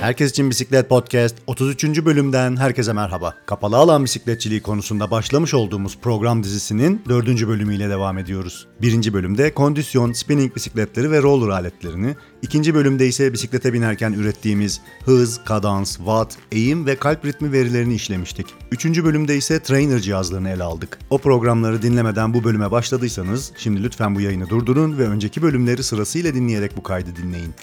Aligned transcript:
Herkes 0.00 0.30
için 0.30 0.50
Bisiklet 0.50 0.88
Podcast 0.88 1.36
33. 1.46 2.04
bölümden 2.04 2.56
herkese 2.56 2.92
merhaba. 2.92 3.34
Kapalı 3.46 3.76
alan 3.76 4.04
bisikletçiliği 4.04 4.62
konusunda 4.62 5.10
başlamış 5.10 5.54
olduğumuz 5.54 5.98
program 5.98 6.42
dizisinin 6.42 7.02
4. 7.08 7.48
bölümüyle 7.48 7.90
devam 7.90 8.18
ediyoruz. 8.18 8.66
1. 8.82 9.12
bölümde 9.12 9.54
kondisyon, 9.54 10.12
spinning 10.12 10.56
bisikletleri 10.56 11.10
ve 11.10 11.22
roller 11.22 11.48
aletlerini, 11.48 12.16
2. 12.42 12.74
bölümde 12.74 13.06
ise 13.06 13.32
bisiklete 13.32 13.72
binerken 13.72 14.12
ürettiğimiz 14.12 14.80
hız, 15.04 15.44
kadans, 15.44 15.96
watt, 15.96 16.36
eğim 16.52 16.86
ve 16.86 16.96
kalp 16.96 17.24
ritmi 17.24 17.52
verilerini 17.52 17.94
işlemiştik. 17.94 18.46
3. 18.70 18.84
bölümde 19.04 19.36
ise 19.36 19.62
trainer 19.62 20.00
cihazlarını 20.00 20.50
ele 20.50 20.62
aldık. 20.62 20.98
O 21.10 21.18
programları 21.18 21.82
dinlemeden 21.82 22.34
bu 22.34 22.44
bölüme 22.44 22.70
başladıysanız 22.70 23.52
şimdi 23.56 23.82
lütfen 23.82 24.14
bu 24.14 24.20
yayını 24.20 24.48
durdurun 24.48 24.98
ve 24.98 25.08
önceki 25.08 25.42
bölümleri 25.42 25.82
sırasıyla 25.82 26.34
dinleyerek 26.34 26.76
bu 26.76 26.82
kaydı 26.82 27.16
dinleyin. 27.16 27.54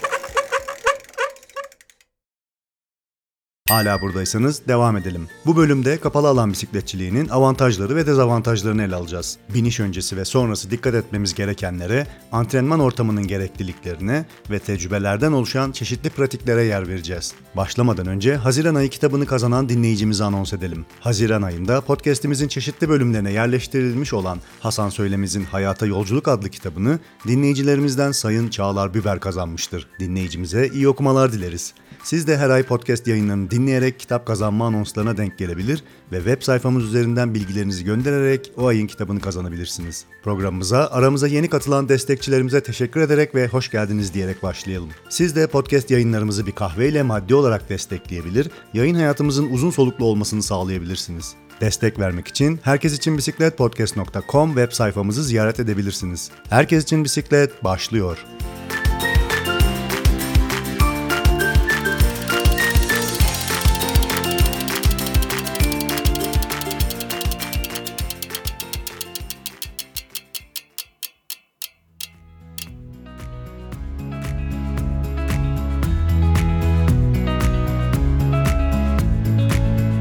Hala 3.68 4.00
buradaysanız 4.00 4.62
devam 4.68 4.96
edelim. 4.96 5.28
Bu 5.46 5.56
bölümde 5.56 6.00
kapalı 6.00 6.28
alan 6.28 6.52
bisikletçiliğinin 6.52 7.28
avantajları 7.28 7.96
ve 7.96 8.06
dezavantajlarını 8.06 8.82
ele 8.82 8.94
alacağız. 8.94 9.38
Biniş 9.54 9.80
öncesi 9.80 10.16
ve 10.16 10.24
sonrası 10.24 10.70
dikkat 10.70 10.94
etmemiz 10.94 11.34
gerekenlere, 11.34 12.06
antrenman 12.32 12.80
ortamının 12.80 13.26
gerekliliklerine 13.26 14.26
ve 14.50 14.58
tecrübelerden 14.58 15.32
oluşan 15.32 15.72
çeşitli 15.72 16.10
pratiklere 16.10 16.64
yer 16.64 16.88
vereceğiz. 16.88 17.34
Başlamadan 17.56 18.06
önce 18.06 18.36
Haziran 18.36 18.74
ayı 18.74 18.88
kitabını 18.88 19.26
kazanan 19.26 19.68
dinleyicimizi 19.68 20.24
anons 20.24 20.52
edelim. 20.52 20.86
Haziran 21.00 21.42
ayında 21.42 21.80
podcast'imizin 21.80 22.48
çeşitli 22.48 22.88
bölümlerine 22.88 23.32
yerleştirilmiş 23.32 24.12
olan 24.12 24.38
Hasan 24.60 24.88
Söylemiz'in 24.88 25.44
Hayata 25.44 25.86
Yolculuk 25.86 26.28
adlı 26.28 26.48
kitabını 26.48 26.98
dinleyicilerimizden 27.26 28.12
Sayın 28.12 28.48
Çağlar 28.48 28.94
Biber 28.94 29.20
kazanmıştır. 29.20 29.88
Dinleyicimize 30.00 30.68
iyi 30.74 30.88
okumalar 30.88 31.32
dileriz. 31.32 31.74
Siz 32.04 32.26
de 32.26 32.36
her 32.36 32.50
ay 32.50 32.62
podcast 32.62 33.06
yayınlarını 33.06 33.50
dinleyerek 33.50 34.00
kitap 34.00 34.26
kazanma 34.26 34.66
anonslarına 34.66 35.16
denk 35.16 35.38
gelebilir 35.38 35.82
ve 36.12 36.16
web 36.16 36.42
sayfamız 36.42 36.84
üzerinden 36.84 37.34
bilgilerinizi 37.34 37.84
göndererek 37.84 38.52
o 38.56 38.66
ayın 38.66 38.86
kitabını 38.86 39.20
kazanabilirsiniz. 39.20 40.04
Programımıza 40.22 40.86
aramıza 40.86 41.28
yeni 41.28 41.48
katılan 41.48 41.88
destekçilerimize 41.88 42.62
teşekkür 42.62 43.00
ederek 43.00 43.34
ve 43.34 43.48
hoş 43.48 43.70
geldiniz 43.70 44.14
diyerek 44.14 44.42
başlayalım. 44.42 44.88
Siz 45.08 45.36
de 45.36 45.46
podcast 45.46 45.90
yayınlarımızı 45.90 46.46
bir 46.46 46.52
kahveyle 46.52 47.02
maddi 47.02 47.34
olarak 47.34 47.68
destekleyebilir, 47.68 48.50
yayın 48.74 48.94
hayatımızın 48.94 49.50
uzun 49.50 49.70
soluklu 49.70 50.04
olmasını 50.04 50.42
sağlayabilirsiniz. 50.42 51.34
Destek 51.60 51.98
vermek 51.98 52.28
için 52.28 52.60
Herkes 52.62 52.96
için 52.96 53.18
Bisiklet 53.18 53.56
Podcast.com 53.56 54.48
web 54.48 54.72
sayfamızı 54.72 55.24
ziyaret 55.24 55.60
edebilirsiniz. 55.60 56.30
Herkes 56.50 56.84
için 56.84 57.04
Bisiklet 57.04 57.64
başlıyor. 57.64 58.18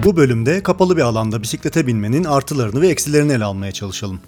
Bu 0.07 0.17
bölümde 0.17 0.63
kapalı 0.63 0.97
bir 0.97 1.01
alanda 1.01 1.43
bisiklete 1.43 1.87
binmenin 1.87 2.23
artılarını 2.23 2.81
ve 2.81 2.87
eksilerini 2.87 3.31
ele 3.33 3.43
almaya 3.43 3.71
çalışalım. 3.71 4.19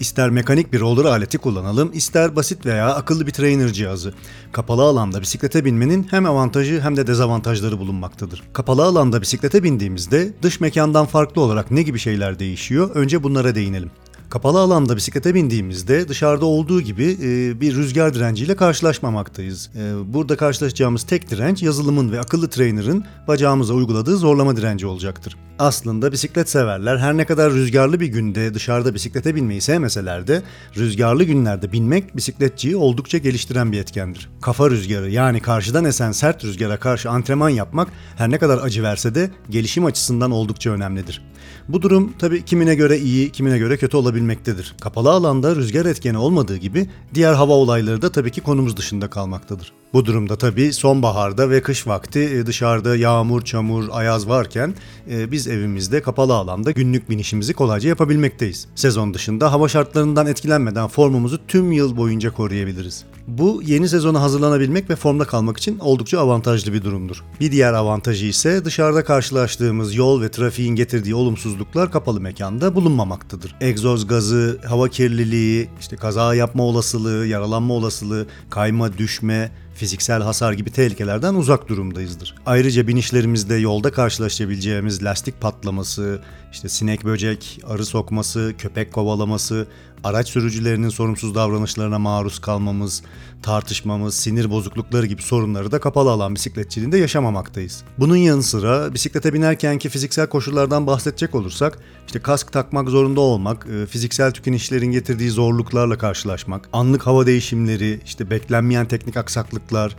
İster 0.00 0.30
mekanik 0.30 0.72
bir 0.72 0.80
roller 0.80 1.04
aleti 1.04 1.38
kullanalım, 1.38 1.90
ister 1.94 2.36
basit 2.36 2.66
veya 2.66 2.94
akıllı 2.94 3.26
bir 3.26 3.32
trainer 3.32 3.72
cihazı. 3.72 4.14
Kapalı 4.52 4.82
alanda 4.82 5.20
bisiklete 5.20 5.64
binmenin 5.64 6.06
hem 6.10 6.26
avantajı 6.26 6.80
hem 6.80 6.96
de 6.96 7.06
dezavantajları 7.06 7.78
bulunmaktadır. 7.78 8.42
Kapalı 8.52 8.84
alanda 8.84 9.20
bisiklete 9.20 9.62
bindiğimizde 9.62 10.32
dış 10.42 10.60
mekandan 10.60 11.06
farklı 11.06 11.42
olarak 11.42 11.70
ne 11.70 11.82
gibi 11.82 11.98
şeyler 11.98 12.38
değişiyor? 12.38 12.90
Önce 12.94 13.22
bunlara 13.22 13.54
değinelim. 13.54 13.90
Kapalı 14.30 14.60
alanda 14.60 14.96
bisiklete 14.96 15.34
bindiğimizde 15.34 16.08
dışarıda 16.08 16.46
olduğu 16.46 16.80
gibi 16.80 17.16
e, 17.22 17.60
bir 17.60 17.76
rüzgar 17.76 18.14
direnciyle 18.14 18.56
karşılaşmamaktayız. 18.56 19.70
E, 19.76 20.14
burada 20.14 20.36
karşılaşacağımız 20.36 21.02
tek 21.02 21.30
direnç 21.30 21.62
yazılımın 21.62 22.12
ve 22.12 22.20
akıllı 22.20 22.48
trainer'ın 22.48 23.04
bacağımıza 23.28 23.74
uyguladığı 23.74 24.16
zorlama 24.16 24.56
direnci 24.56 24.86
olacaktır. 24.86 25.36
Aslında 25.58 26.12
bisiklet 26.12 26.50
severler 26.50 26.98
her 26.98 27.16
ne 27.16 27.24
kadar 27.24 27.52
rüzgarlı 27.52 28.00
bir 28.00 28.06
günde 28.06 28.54
dışarıda 28.54 28.94
bisiklete 28.94 29.34
binmeyi 29.34 29.60
sevmeseler 29.60 30.26
de 30.26 30.42
rüzgarlı 30.76 31.24
günlerde 31.24 31.72
binmek 31.72 32.16
bisikletçiyi 32.16 32.76
oldukça 32.76 33.18
geliştiren 33.18 33.72
bir 33.72 33.80
etkendir. 33.80 34.30
Kafa 34.42 34.70
rüzgarı 34.70 35.10
yani 35.10 35.40
karşıdan 35.40 35.84
esen 35.84 36.12
sert 36.12 36.44
rüzgara 36.44 36.78
karşı 36.78 37.10
antrenman 37.10 37.48
yapmak 37.48 37.88
her 38.16 38.30
ne 38.30 38.38
kadar 38.38 38.58
acı 38.58 38.82
verse 38.82 39.14
de 39.14 39.30
gelişim 39.50 39.84
açısından 39.84 40.30
oldukça 40.30 40.70
önemlidir. 40.70 41.22
Bu 41.68 41.82
durum 41.82 42.12
tabi 42.18 42.44
kimine 42.44 42.74
göre 42.74 42.98
iyi, 42.98 43.30
kimine 43.30 43.58
göre 43.58 43.76
kötü 43.76 43.96
olabilmektedir. 43.96 44.74
Kapalı 44.80 45.10
alanda 45.10 45.56
rüzgar 45.56 45.86
etkeni 45.86 46.18
olmadığı 46.18 46.56
gibi 46.56 46.86
diğer 47.14 47.34
hava 47.34 47.52
olayları 47.52 48.02
da 48.02 48.12
tabii 48.12 48.30
ki 48.30 48.40
konumuz 48.40 48.76
dışında 48.76 49.10
kalmaktadır. 49.10 49.72
Bu 49.92 50.06
durumda 50.06 50.38
tabii 50.38 50.72
sonbaharda 50.72 51.50
ve 51.50 51.62
kış 51.62 51.86
vakti 51.86 52.20
e, 52.20 52.46
dışarıda 52.46 52.96
yağmur, 52.96 53.42
çamur, 53.42 53.88
ayaz 53.90 54.28
varken 54.28 54.74
e, 55.10 55.32
biz 55.32 55.48
evimizde 55.48 56.02
kapalı 56.02 56.34
alanda 56.34 56.70
günlük 56.70 57.10
binişimizi 57.10 57.54
kolayca 57.54 57.88
yapabilmekteyiz. 57.88 58.68
Sezon 58.74 59.14
dışında 59.14 59.52
hava 59.52 59.68
şartlarından 59.68 60.26
etkilenmeden 60.26 60.88
formumuzu 60.88 61.40
tüm 61.48 61.72
yıl 61.72 61.96
boyunca 61.96 62.32
koruyabiliriz. 62.32 63.04
Bu 63.28 63.62
yeni 63.66 63.88
sezona 63.88 64.22
hazırlanabilmek 64.22 64.90
ve 64.90 64.96
formda 64.96 65.24
kalmak 65.24 65.56
için 65.56 65.78
oldukça 65.78 66.20
avantajlı 66.20 66.72
bir 66.72 66.84
durumdur. 66.84 67.24
Bir 67.40 67.52
diğer 67.52 67.72
avantajı 67.72 68.26
ise 68.26 68.64
dışarıda 68.64 69.04
karşılaştığımız 69.04 69.94
yol 69.94 70.22
ve 70.22 70.30
trafiğin 70.30 70.74
getirdiği 70.74 71.14
olumsuzluklar 71.14 71.92
kapalı 71.92 72.20
mekanda 72.20 72.74
bulunmamaktadır. 72.74 73.54
Egzoz 73.60 74.06
gazı, 74.06 74.60
hava 74.66 74.88
kirliliği, 74.88 75.68
işte 75.80 75.96
kaza 75.96 76.34
yapma 76.34 76.62
olasılığı, 76.62 77.26
yaralanma 77.26 77.74
olasılığı, 77.74 78.26
kayma, 78.50 78.98
düşme, 78.98 79.52
fiziksel 79.78 80.22
hasar 80.22 80.52
gibi 80.52 80.70
tehlikelerden 80.70 81.34
uzak 81.34 81.68
durumdayızdır. 81.68 82.34
Ayrıca 82.46 82.88
binişlerimizde 82.88 83.54
yolda 83.54 83.92
karşılaşabileceğimiz 83.92 85.04
lastik 85.04 85.40
patlaması, 85.40 86.20
işte 86.52 86.68
sinek 86.68 87.04
böcek, 87.04 87.60
arı 87.66 87.84
sokması, 87.84 88.54
köpek 88.58 88.92
kovalaması, 88.92 89.66
araç 90.04 90.28
sürücülerinin 90.28 90.88
sorumsuz 90.88 91.34
davranışlarına 91.34 91.98
maruz 91.98 92.38
kalmamız, 92.38 93.02
tartışmamız, 93.42 94.14
sinir 94.14 94.50
bozuklukları 94.50 95.06
gibi 95.06 95.22
sorunları 95.22 95.72
da 95.72 95.80
kapalı 95.80 96.10
alan 96.10 96.34
bisikletçiliğinde 96.34 96.98
yaşamamaktayız. 96.98 97.84
Bunun 97.98 98.16
yanı 98.16 98.42
sıra 98.42 98.94
bisiklete 98.94 99.32
binerkenki 99.32 99.88
fiziksel 99.88 100.26
koşullardan 100.26 100.86
bahsedecek 100.86 101.34
olursak, 101.34 101.78
işte 102.08 102.18
kask 102.18 102.52
takmak 102.52 102.88
zorunda 102.88 103.20
olmak, 103.20 103.66
e, 103.66 103.86
fiziksel 103.86 104.32
tükenişlerin 104.32 104.92
getirdiği 104.92 105.30
zorluklarla 105.30 105.98
karşılaşmak, 105.98 106.68
anlık 106.72 107.06
hava 107.06 107.26
değişimleri, 107.26 108.00
işte 108.04 108.30
beklenmeyen 108.30 108.86
teknik 108.88 109.16
aksaklıklar, 109.16 109.96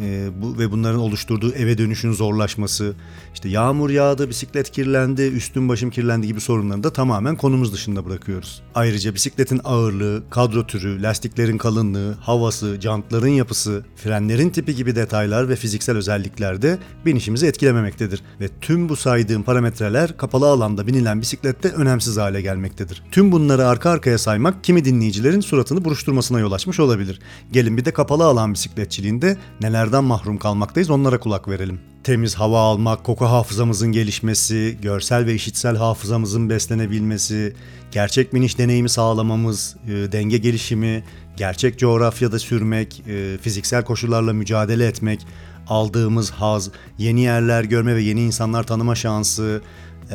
e, 0.00 0.28
bu 0.42 0.58
ve 0.58 0.70
bunların 0.70 1.00
oluşturduğu 1.00 1.52
eve 1.52 1.78
dönüşün 1.78 2.12
zorlaşması, 2.12 2.94
işte 3.34 3.48
yağmur 3.48 3.90
yağdı, 3.90 4.28
bisiklet 4.28 4.70
kirlendi, 4.70 5.22
üstüm 5.22 5.68
başım 5.68 5.90
kirlendi 5.90 6.26
gibi 6.26 6.40
sorunları 6.40 6.82
da 6.82 6.92
tamamen 6.92 7.36
konumuz 7.36 7.72
dışında 7.72 8.04
bırakıyoruz. 8.04 8.62
Ayrıca 8.74 9.14
bisikletin 9.14 9.60
ağırlığı, 9.64 10.22
kadro 10.30 10.66
türü, 10.66 11.02
lastiklerin 11.02 11.58
kalınlığı, 11.58 12.12
havası, 12.12 12.80
jantların 12.80 13.28
yapısı, 13.28 13.84
frenlerin 13.96 14.50
tipi 14.50 14.76
gibi 14.76 14.96
detaylar 14.96 15.48
ve 15.48 15.56
fiziksel 15.56 15.96
özellikler 15.96 16.62
de 16.62 16.78
binişimizi 17.06 17.46
etkilememektedir 17.46 18.22
ve 18.40 18.48
tüm 18.60 18.88
bu 18.88 18.96
saydığım 18.96 19.42
parametreler 19.42 20.16
kapalı 20.16 20.48
alanda 20.48 20.86
binilen 20.86 21.20
bisiklette 21.20 21.68
önemsiz 21.68 22.16
hale 22.16 22.42
gelmektedir. 22.42 23.02
Tüm 23.12 23.32
bunları 23.32 23.66
arka 23.66 23.90
arkaya 23.90 24.18
saymak 24.18 24.64
kimi 24.64 24.84
dinleyicilerin 24.84 25.40
suratını 25.40 25.84
buruşturmasına 25.84 26.40
yol 26.40 26.52
açmış 26.52 26.80
olabilir. 26.80 27.20
Gelin 27.52 27.76
bir 27.76 27.84
de 27.84 27.90
kapalı 27.90 28.24
alan 28.24 28.54
bisikletçiliğinde 28.54 29.36
nelerden 29.80 30.04
mahrum 30.04 30.38
kalmaktayız 30.38 30.90
onlara 30.90 31.20
kulak 31.20 31.48
verelim. 31.48 31.80
Temiz 32.04 32.34
hava 32.34 32.60
almak, 32.60 33.04
koku 33.04 33.24
hafızamızın 33.24 33.92
gelişmesi, 33.92 34.78
görsel 34.82 35.26
ve 35.26 35.34
işitsel 35.34 35.76
hafızamızın 35.76 36.50
beslenebilmesi, 36.50 37.54
gerçek 37.92 38.34
biniş 38.34 38.58
deneyimi 38.58 38.88
sağlamamız, 38.88 39.76
e, 39.86 40.12
denge 40.12 40.38
gelişimi, 40.38 41.04
gerçek 41.36 41.78
coğrafyada 41.78 42.38
sürmek, 42.38 43.02
e, 43.08 43.38
fiziksel 43.42 43.84
koşullarla 43.84 44.32
mücadele 44.32 44.86
etmek, 44.86 45.26
aldığımız 45.68 46.30
haz, 46.30 46.70
yeni 46.98 47.20
yerler 47.20 47.64
görme 47.64 47.96
ve 47.96 48.02
yeni 48.02 48.22
insanlar 48.22 48.62
tanıma 48.62 48.94
şansı, 48.94 49.62
e, 50.10 50.14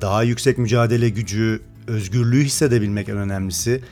daha 0.00 0.22
yüksek 0.22 0.58
mücadele 0.58 1.08
gücü, 1.08 1.62
özgürlüğü 1.86 2.44
hissedebilmek 2.44 3.08
en 3.08 3.16
önemlisi, 3.16 3.82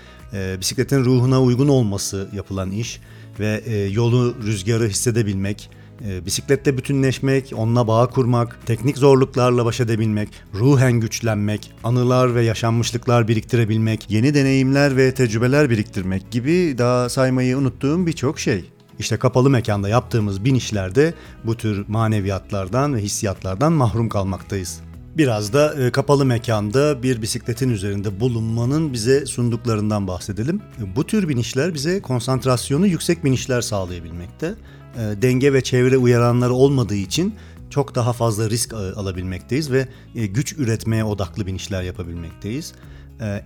bisikletin 0.60 1.04
ruhuna 1.04 1.42
uygun 1.42 1.68
olması 1.68 2.28
yapılan 2.32 2.70
iş 2.70 3.00
ve 3.40 3.62
e, 3.66 3.76
yolu, 3.76 4.34
rüzgarı 4.42 4.88
hissedebilmek, 4.88 5.70
e, 6.08 6.26
bisiklette 6.26 6.78
bütünleşmek, 6.78 7.52
onunla 7.56 7.86
bağ 7.88 8.06
kurmak, 8.06 8.66
teknik 8.66 8.98
zorluklarla 8.98 9.64
baş 9.64 9.80
edebilmek, 9.80 10.28
ruhen 10.54 10.92
güçlenmek, 10.92 11.72
anılar 11.84 12.34
ve 12.34 12.42
yaşanmışlıklar 12.42 13.28
biriktirebilmek, 13.28 14.10
yeni 14.10 14.34
deneyimler 14.34 14.96
ve 14.96 15.14
tecrübeler 15.14 15.70
biriktirmek 15.70 16.30
gibi 16.30 16.74
daha 16.78 17.08
saymayı 17.08 17.58
unuttuğum 17.58 18.06
birçok 18.06 18.38
şey. 18.38 18.64
İşte 18.98 19.16
kapalı 19.16 19.50
mekanda 19.50 19.88
yaptığımız 19.88 20.44
binişlerde 20.44 21.14
bu 21.44 21.56
tür 21.56 21.84
maneviyatlardan 21.88 22.94
ve 22.94 22.98
hissiyatlardan 22.98 23.72
mahrum 23.72 24.08
kalmaktayız. 24.08 24.80
Biraz 25.16 25.52
da 25.52 25.74
e, 25.74 25.92
kapalı 25.92 26.24
mekanda 26.24 27.02
bir 27.02 27.22
bisikletin 27.22 27.68
üzerinde 27.68 28.20
bulunmanın 28.20 28.92
bize 28.92 29.26
sunduklarından 29.26 30.08
bahsedelim. 30.08 30.62
Bu 30.96 31.06
tür 31.06 31.28
binişler 31.28 31.74
bize 31.74 32.02
konsantrasyonu 32.02 32.86
yüksek 32.86 33.24
binişler 33.24 33.60
sağlayabilmekte. 33.60 34.54
E, 34.96 35.22
denge 35.22 35.52
ve 35.52 35.60
çevre 35.60 35.96
uyaranları 35.96 36.52
olmadığı 36.52 36.94
için 36.94 37.34
çok 37.70 37.94
daha 37.94 38.12
fazla 38.12 38.50
risk 38.50 38.72
e, 38.72 38.76
alabilmekteyiz 38.76 39.72
ve 39.72 39.88
güç 40.14 40.52
üretmeye 40.52 41.04
odaklı 41.04 41.46
binişler 41.46 41.82
yapabilmekteyiz. 41.82 42.72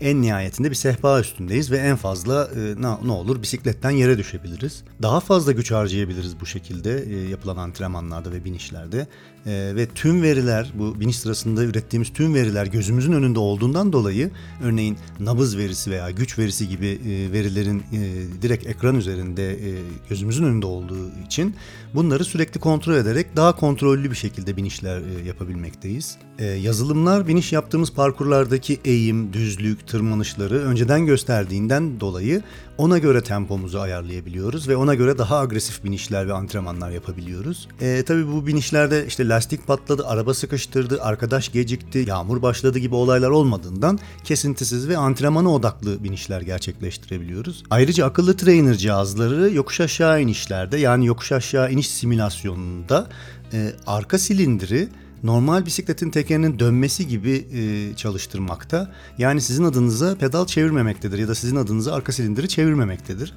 En 0.01 0.23
nihayetinde 0.23 0.71
bir 0.71 0.75
sehpa 0.75 1.21
üstündeyiz 1.21 1.71
ve 1.71 1.77
en 1.77 1.97
fazla 1.97 2.51
ne, 2.79 3.11
olur 3.11 3.43
bisikletten 3.43 3.91
yere 3.91 4.19
düşebiliriz. 4.19 4.85
Daha 5.03 5.21
fazla 5.21 5.53
güç 5.53 5.71
harcayabiliriz 5.71 6.41
bu 6.41 6.47
şekilde 6.47 6.91
yapılan 7.31 7.57
antrenmanlarda 7.57 8.33
ve 8.33 8.45
binişlerde. 8.45 9.07
E, 9.49 9.77
ve 9.77 9.87
tüm 9.87 10.23
veriler 10.23 10.73
bu 10.75 11.01
biniş 11.01 11.19
sırasında 11.19 11.65
ürettiğimiz 11.65 12.13
tüm 12.13 12.35
veriler 12.35 12.67
gözümüzün 12.67 13.13
önünde 13.13 13.39
olduğundan 13.39 13.93
dolayı 13.93 14.31
örneğin 14.63 14.99
nabız 15.21 15.57
verisi 15.59 15.91
veya 15.91 16.11
güç 16.11 16.39
verisi 16.39 16.69
gibi 16.69 16.87
e, 16.87 17.33
verilerin 17.33 17.79
e, 17.79 18.43
direkt 18.43 18.67
ekran 18.67 18.97
üzerinde 18.97 19.53
e, 19.53 19.75
gözümüzün 20.09 20.45
önünde 20.45 20.67
olduğu 20.67 21.11
için 21.27 21.55
bunları 21.95 22.25
sürekli 22.25 22.61
kontrol 22.61 22.95
ederek 22.95 23.37
daha 23.37 23.57
kontrollü 23.57 24.11
bir 24.11 24.17
şekilde 24.17 24.57
binişler 24.57 24.99
e, 24.99 25.27
yapabilmekteyiz. 25.27 26.19
E, 26.39 26.45
yazılımlar 26.45 27.29
biniş 27.29 27.53
yaptığımız 27.53 27.93
parkurlardaki 27.93 28.81
eğim, 28.85 29.33
düzlük, 29.33 29.87
tırmanışları 29.87 30.59
önceden 30.59 31.07
gösterdiğinden 31.07 32.01
dolayı 32.01 32.43
ona 32.79 32.99
göre 32.99 33.23
tempomuzu 33.23 33.79
ayarlayabiliyoruz 33.79 34.69
ve 34.69 34.77
ona 34.77 34.95
göre 34.95 35.19
daha 35.19 35.39
agresif 35.39 35.85
binişler 35.85 36.29
ve 36.29 36.33
antrenmanlar 36.33 36.91
yapabiliyoruz. 36.91 37.69
E, 37.81 38.03
tabii 38.03 38.27
bu 38.33 38.47
binişlerde 38.47 39.07
işte 39.07 39.29
lastik 39.29 39.67
patladı, 39.67 40.07
araba 40.07 40.35
sıkıştırdı, 40.35 41.03
arkadaş 41.03 41.53
gecikti, 41.53 42.05
yağmur 42.09 42.43
başladı 42.43 42.79
gibi 42.79 42.95
olaylar 42.95 43.31
olmadığından 43.31 43.99
kesintisiz 44.25 44.89
ve 44.89 44.97
antrenmana 44.97 45.53
odaklı 45.55 46.05
binişler 46.05 46.41
gerçekleştirebiliyoruz. 46.41 47.63
Ayrıca 47.71 48.07
akıllı 48.07 48.37
trainer 48.37 48.75
cihazları 48.75 49.51
yokuş 49.55 49.81
aşağı 49.81 50.23
inişlerde 50.23 50.79
yani 50.79 51.07
yokuş 51.07 51.33
aşağı 51.33 51.73
iniş 51.73 51.91
simülasyonunda 51.91 53.09
e, 53.53 53.73
arka 53.87 54.19
silindiri 54.19 54.89
normal 55.23 55.67
bisikletin 55.67 56.11
tekerinin 56.11 56.59
dönmesi 56.59 57.09
gibi 57.09 57.47
e, 57.53 57.97
çalıştırmakta. 57.97 58.95
Yani 59.19 59.41
sizin 59.41 59.65
adınıza 59.65 60.15
pedal 60.15 60.47
çevirmemektedir 60.47 61.19
ya 61.19 61.29
da 61.29 61.35
sizin 61.35 61.57
adınıza 61.57 61.95
arka 61.95 62.13
silindiri 62.13 62.49
çevirmemektedir. 62.49 63.35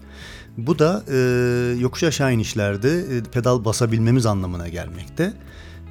Bu 0.57 0.79
da 0.79 1.03
e, 1.11 1.17
yokuş 1.79 2.03
aşağı 2.03 2.33
inişlerde 2.33 2.99
e, 2.99 3.23
pedal 3.23 3.65
basabilmemiz 3.65 4.25
anlamına 4.25 4.67
gelmekte. 4.67 5.33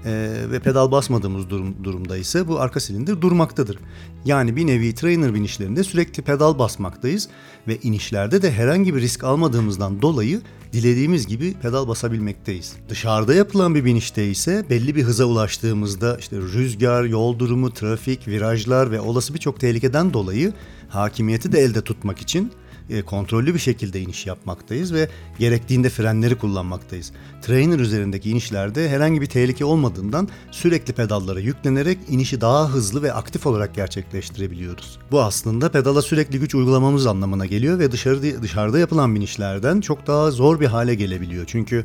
E, 0.05 0.37
ve 0.51 0.61
pedal 0.61 0.91
basmadığımız 0.91 1.51
durum, 1.51 1.75
durumda 1.85 2.17
ise 2.17 2.49
bu 2.49 2.61
arka 2.61 2.81
silindir 2.81 3.21
durmaktadır. 3.21 3.79
Yani 4.25 4.57
bir 4.57 4.67
nevi 4.67 4.95
trainer 4.95 5.35
binişlerinde 5.35 5.85
sürekli 5.85 6.23
pedal 6.23 6.59
basmaktayız 6.59 7.29
ve 7.69 7.79
inişlerde 7.83 8.43
de 8.43 8.53
herhangi 8.53 8.95
bir 8.95 9.01
risk 9.01 9.25
almadığımızdan 9.25 10.03
dolayı 10.03 10.41
dilediğimiz 10.73 11.27
gibi 11.27 11.55
pedal 11.63 11.89
basabilmekteyiz. 11.89 12.77
Dışarıda 12.89 13.35
yapılan 13.35 13.75
bir 13.75 13.85
binişte 13.85 14.29
ise 14.29 14.65
belli 14.71 14.95
bir 14.95 15.03
hıza 15.03 15.25
ulaştığımızda 15.25 16.17
işte 16.17 16.37
rüzgar, 16.37 17.05
yol 17.05 17.39
durumu, 17.39 17.71
trafik, 17.71 18.29
virajlar 18.29 18.91
ve 18.91 19.01
olası 19.01 19.35
birçok 19.35 19.61
tehlikeden 19.61 20.13
dolayı 20.13 20.53
hakimiyeti 20.89 21.53
de 21.53 21.61
elde 21.61 21.81
tutmak 21.81 22.19
için 22.19 22.53
e, 22.91 23.03
kontrollü 23.03 23.55
bir 23.55 23.59
şekilde 23.59 24.01
iniş 24.01 24.27
yapmaktayız 24.27 24.95
ve 24.95 25.09
gerektiğinde 25.39 25.91
frenleri 25.91 26.39
kullanmaktayız. 26.39 27.13
Trainer 27.43 27.79
üzerindeki 27.79 28.31
inişlerde 28.31 28.89
herhangi 28.89 29.21
bir 29.21 29.27
tehlike 29.27 29.65
olmadığından 29.65 30.29
sürekli 30.51 30.93
pedallara 30.93 31.41
yüklenerek 31.41 31.99
inişi 32.09 32.41
daha 32.41 32.69
hızlı 32.69 33.03
ve 33.03 33.13
aktif 33.13 33.47
olarak 33.47 33.75
gerçekleştirebiliyoruz. 33.75 34.99
Bu 35.11 35.23
aslında 35.23 35.71
pedala 35.71 36.03
sürekli 36.03 36.39
güç 36.39 36.55
uygulamamız 36.55 37.07
anlamına 37.07 37.47
geliyor 37.47 37.79
ve 37.79 37.93
dışarıda 37.93 38.43
dışarıda 38.43 38.79
yapılan 38.79 39.15
binişlerden 39.15 39.81
çok 39.81 40.07
daha 40.07 40.31
zor 40.31 40.61
bir 40.61 40.67
hale 40.67 40.95
gelebiliyor. 40.95 41.45
Çünkü 41.47 41.85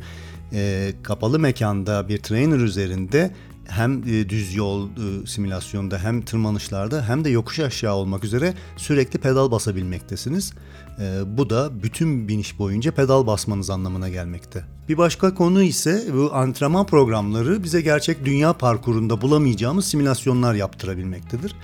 e, 0.54 0.94
kapalı 1.04 1.40
mekanda 1.40 2.10
bir 2.10 2.18
trainer 2.18 2.58
üzerinde 2.58 3.32
hem 3.68 4.04
e, 4.04 4.30
düz 4.30 4.56
yol 4.56 4.90
e, 4.90 5.28
simülasyonda 5.28 6.00
hem 6.00 6.22
tırmanışlarda 6.22 7.08
hem 7.08 7.26
de 7.26 7.30
yokuş 7.30 7.60
aşağı 7.60 7.94
olmak 7.94 8.24
üzere 8.24 8.54
sürekli 8.78 9.20
pedal 9.20 9.52
basabilmektesiniz. 9.52 10.54
E, 11.00 11.38
bu 11.38 11.50
da 11.50 11.84
bütün 11.84 12.28
biniş 12.28 12.60
boyunca 12.60 12.92
pedal 12.92 13.28
basmanız 13.28 13.70
anlamına 13.70 14.10
gelmekte. 14.10 14.64
Bir 14.90 14.98
başka 14.98 15.34
konu 15.34 15.62
ise 15.64 16.06
bu 16.14 16.30
antrenman 16.34 16.86
programları 16.86 17.64
bize 17.64 17.82
gerçek 17.82 18.26
dünya 18.26 18.54
parkurunda 18.54 19.22
bulamayacağımız 19.22 19.86
simülasyonlar 19.86 20.54
yaptırabilmektedir. 20.54 21.56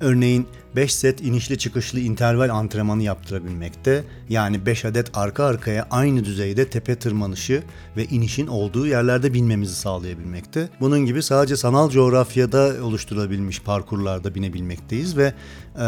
Örneğin 0.00 0.46
5 0.76 0.94
set 0.94 1.20
inişli 1.20 1.58
çıkışlı 1.58 2.00
interval 2.00 2.48
antrenmanı 2.48 3.02
yaptırabilmekte. 3.02 4.04
Yani 4.28 4.66
5 4.66 4.84
adet 4.84 5.10
arka 5.14 5.44
arkaya 5.44 5.86
aynı 5.90 6.24
düzeyde 6.24 6.70
tepe 6.70 6.96
tırmanışı 6.96 7.62
ve 7.96 8.04
inişin 8.04 8.46
olduğu 8.46 8.86
yerlerde 8.86 9.34
binmemizi 9.34 9.74
sağlayabilmekte. 9.74 10.68
Bunun 10.80 10.98
gibi 11.06 11.22
sadece 11.22 11.56
sanal 11.56 11.90
coğrafyada 11.90 12.74
oluşturulabilmiş 12.82 13.60
parkurlarda 13.60 14.34
binebilmekteyiz 14.34 15.16
ve 15.16 15.34
e, 15.76 15.82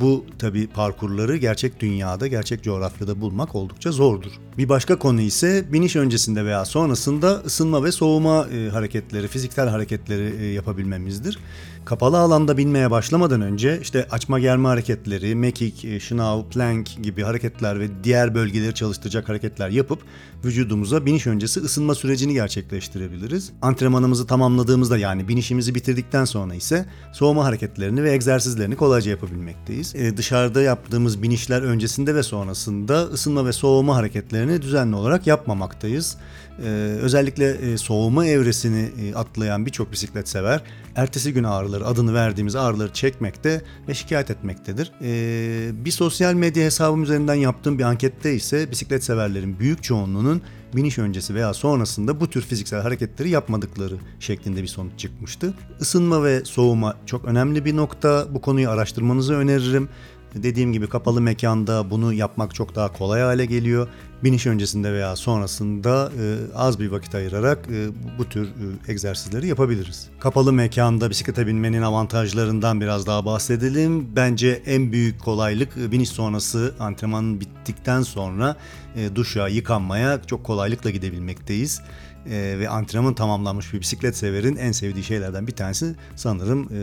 bu 0.00 0.24
tabi 0.38 0.66
parkurları 0.66 1.36
gerçek 1.36 1.80
dünyada, 1.80 2.26
gerçek 2.26 2.62
coğrafyada 2.62 3.20
bulmak 3.20 3.54
oldukça 3.54 3.92
zordur. 3.92 4.32
Bir 4.58 4.68
başka 4.68 4.98
konu 4.98 5.20
ise 5.20 5.64
biniş 5.72 5.96
öncesinde 5.96 6.44
veya 6.44 6.64
sonrasında 6.64 7.42
ısınma 7.46 7.84
ve 7.84 7.92
soğuma 7.92 8.46
e, 8.46 8.68
hareketleri, 8.68 9.28
fiziksel 9.28 9.68
hareketleri 9.68 10.36
e, 10.42 10.46
yapabilmemizdir. 10.46 11.38
Kapalı 11.84 12.18
alanda 12.18 12.56
binmeye 12.56 12.90
başlamadan 12.90 13.40
önce 13.40 13.78
işte 13.82 14.06
açma 14.10 14.29
germe 14.38 14.68
hareketleri, 14.68 15.34
mekik, 15.34 15.84
e, 15.84 16.00
şınav, 16.00 16.44
plank 16.44 17.02
gibi 17.02 17.22
hareketler 17.22 17.80
ve 17.80 17.88
diğer 18.04 18.34
bölgeleri 18.34 18.74
çalıştıracak 18.74 19.28
hareketler 19.28 19.68
yapıp 19.68 19.98
vücudumuza 20.44 21.06
biniş 21.06 21.26
öncesi 21.26 21.60
ısınma 21.60 21.94
sürecini 21.94 22.32
gerçekleştirebiliriz. 22.32 23.52
Antrenmanımızı 23.62 24.26
tamamladığımızda 24.26 24.98
yani 24.98 25.28
binişimizi 25.28 25.74
bitirdikten 25.74 26.24
sonra 26.24 26.54
ise 26.54 26.86
soğuma 27.12 27.44
hareketlerini 27.44 28.02
ve 28.02 28.12
egzersizlerini 28.12 28.76
kolayca 28.76 29.10
yapabilmekteyiz. 29.10 29.94
Ee, 29.94 30.16
dışarıda 30.16 30.62
yaptığımız 30.62 31.22
binişler 31.22 31.62
öncesinde 31.62 32.14
ve 32.14 32.22
sonrasında 32.22 33.02
ısınma 33.02 33.46
ve 33.46 33.52
soğuma 33.52 33.96
hareketlerini 33.96 34.62
düzenli 34.62 34.96
olarak 34.96 35.26
yapmamaktayız. 35.26 36.16
Ee, 36.64 36.68
özellikle 37.00 37.50
e, 37.50 37.76
soğuma 37.78 38.26
evresini 38.26 38.90
e, 39.02 39.14
atlayan 39.14 39.66
birçok 39.66 39.92
bisiklet 39.92 40.28
sever 40.28 40.62
ertesi 40.94 41.32
gün 41.32 41.44
ağrıları 41.44 41.86
adını 41.86 42.14
verdiğimiz 42.14 42.56
ağrıları 42.56 42.92
çekmekte 42.92 43.62
ve 43.88 43.94
şikayet 43.94 44.30
etmektedir. 44.30 44.92
Ee, 45.02 45.84
bir 45.84 45.90
sosyal 45.90 46.34
medya 46.34 46.64
hesabım 46.64 47.02
üzerinden 47.02 47.34
yaptığım 47.34 47.78
bir 47.78 47.84
ankette 47.84 48.34
ise 48.34 48.70
bisiklet 48.70 49.04
severlerin 49.04 49.58
büyük 49.58 49.82
çoğunluğunun 49.82 50.42
biniş 50.76 50.98
öncesi 50.98 51.34
veya 51.34 51.54
sonrasında 51.54 52.20
bu 52.20 52.30
tür 52.30 52.42
fiziksel 52.42 52.82
hareketleri 52.82 53.30
yapmadıkları 53.30 53.96
şeklinde 54.20 54.62
bir 54.62 54.68
sonuç 54.68 54.92
çıkmıştı. 54.98 55.54
Isınma 55.80 56.24
ve 56.24 56.44
soğuma 56.44 56.96
çok 57.06 57.24
önemli 57.24 57.64
bir 57.64 57.76
nokta. 57.76 58.26
Bu 58.30 58.40
konuyu 58.40 58.70
araştırmanızı 58.70 59.34
öneririm. 59.34 59.88
Dediğim 60.34 60.72
gibi 60.72 60.88
kapalı 60.88 61.20
mekanda 61.20 61.90
bunu 61.90 62.12
yapmak 62.12 62.54
çok 62.54 62.74
daha 62.74 62.92
kolay 62.92 63.20
hale 63.20 63.46
geliyor. 63.46 63.88
Biniş 64.24 64.46
öncesinde 64.46 64.92
veya 64.92 65.16
sonrasında 65.16 66.12
e, 66.20 66.36
az 66.54 66.80
bir 66.80 66.90
vakit 66.90 67.14
ayırarak 67.14 67.68
e, 67.70 67.88
bu 68.18 68.24
tür 68.24 68.46
e, 68.46 68.92
egzersizleri 68.92 69.46
yapabiliriz. 69.46 70.08
Kapalı 70.20 70.52
mekanda 70.52 71.10
bisiklete 71.10 71.46
binmenin 71.46 71.82
avantajlarından 71.82 72.80
biraz 72.80 73.06
daha 73.06 73.24
bahsedelim. 73.24 74.16
Bence 74.16 74.62
en 74.66 74.92
büyük 74.92 75.20
kolaylık 75.20 75.76
e, 75.76 75.92
biniş 75.92 76.08
sonrası 76.08 76.74
antrenmanın 76.80 77.40
bittikten 77.40 78.02
sonra 78.02 78.56
e, 78.96 79.16
duşa, 79.16 79.48
yıkanmaya 79.48 80.22
çok 80.26 80.44
kolaylıkla 80.44 80.90
gidebilmekteyiz 80.90 81.82
e, 82.26 82.58
ve 82.58 82.68
antrenman 82.68 83.14
tamamlanmış 83.14 83.72
bir 83.72 83.80
bisiklet 83.80 84.16
severin 84.16 84.56
en 84.56 84.72
sevdiği 84.72 85.04
şeylerden 85.04 85.46
bir 85.46 85.52
tanesi 85.52 85.94
sanırım 86.16 86.62
e, 86.62 86.80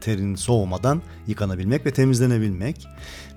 terin 0.00 0.34
soğumadan 0.34 1.02
yıkanabilmek 1.26 1.86
ve 1.86 1.90
temizlenebilmek. 1.90 2.88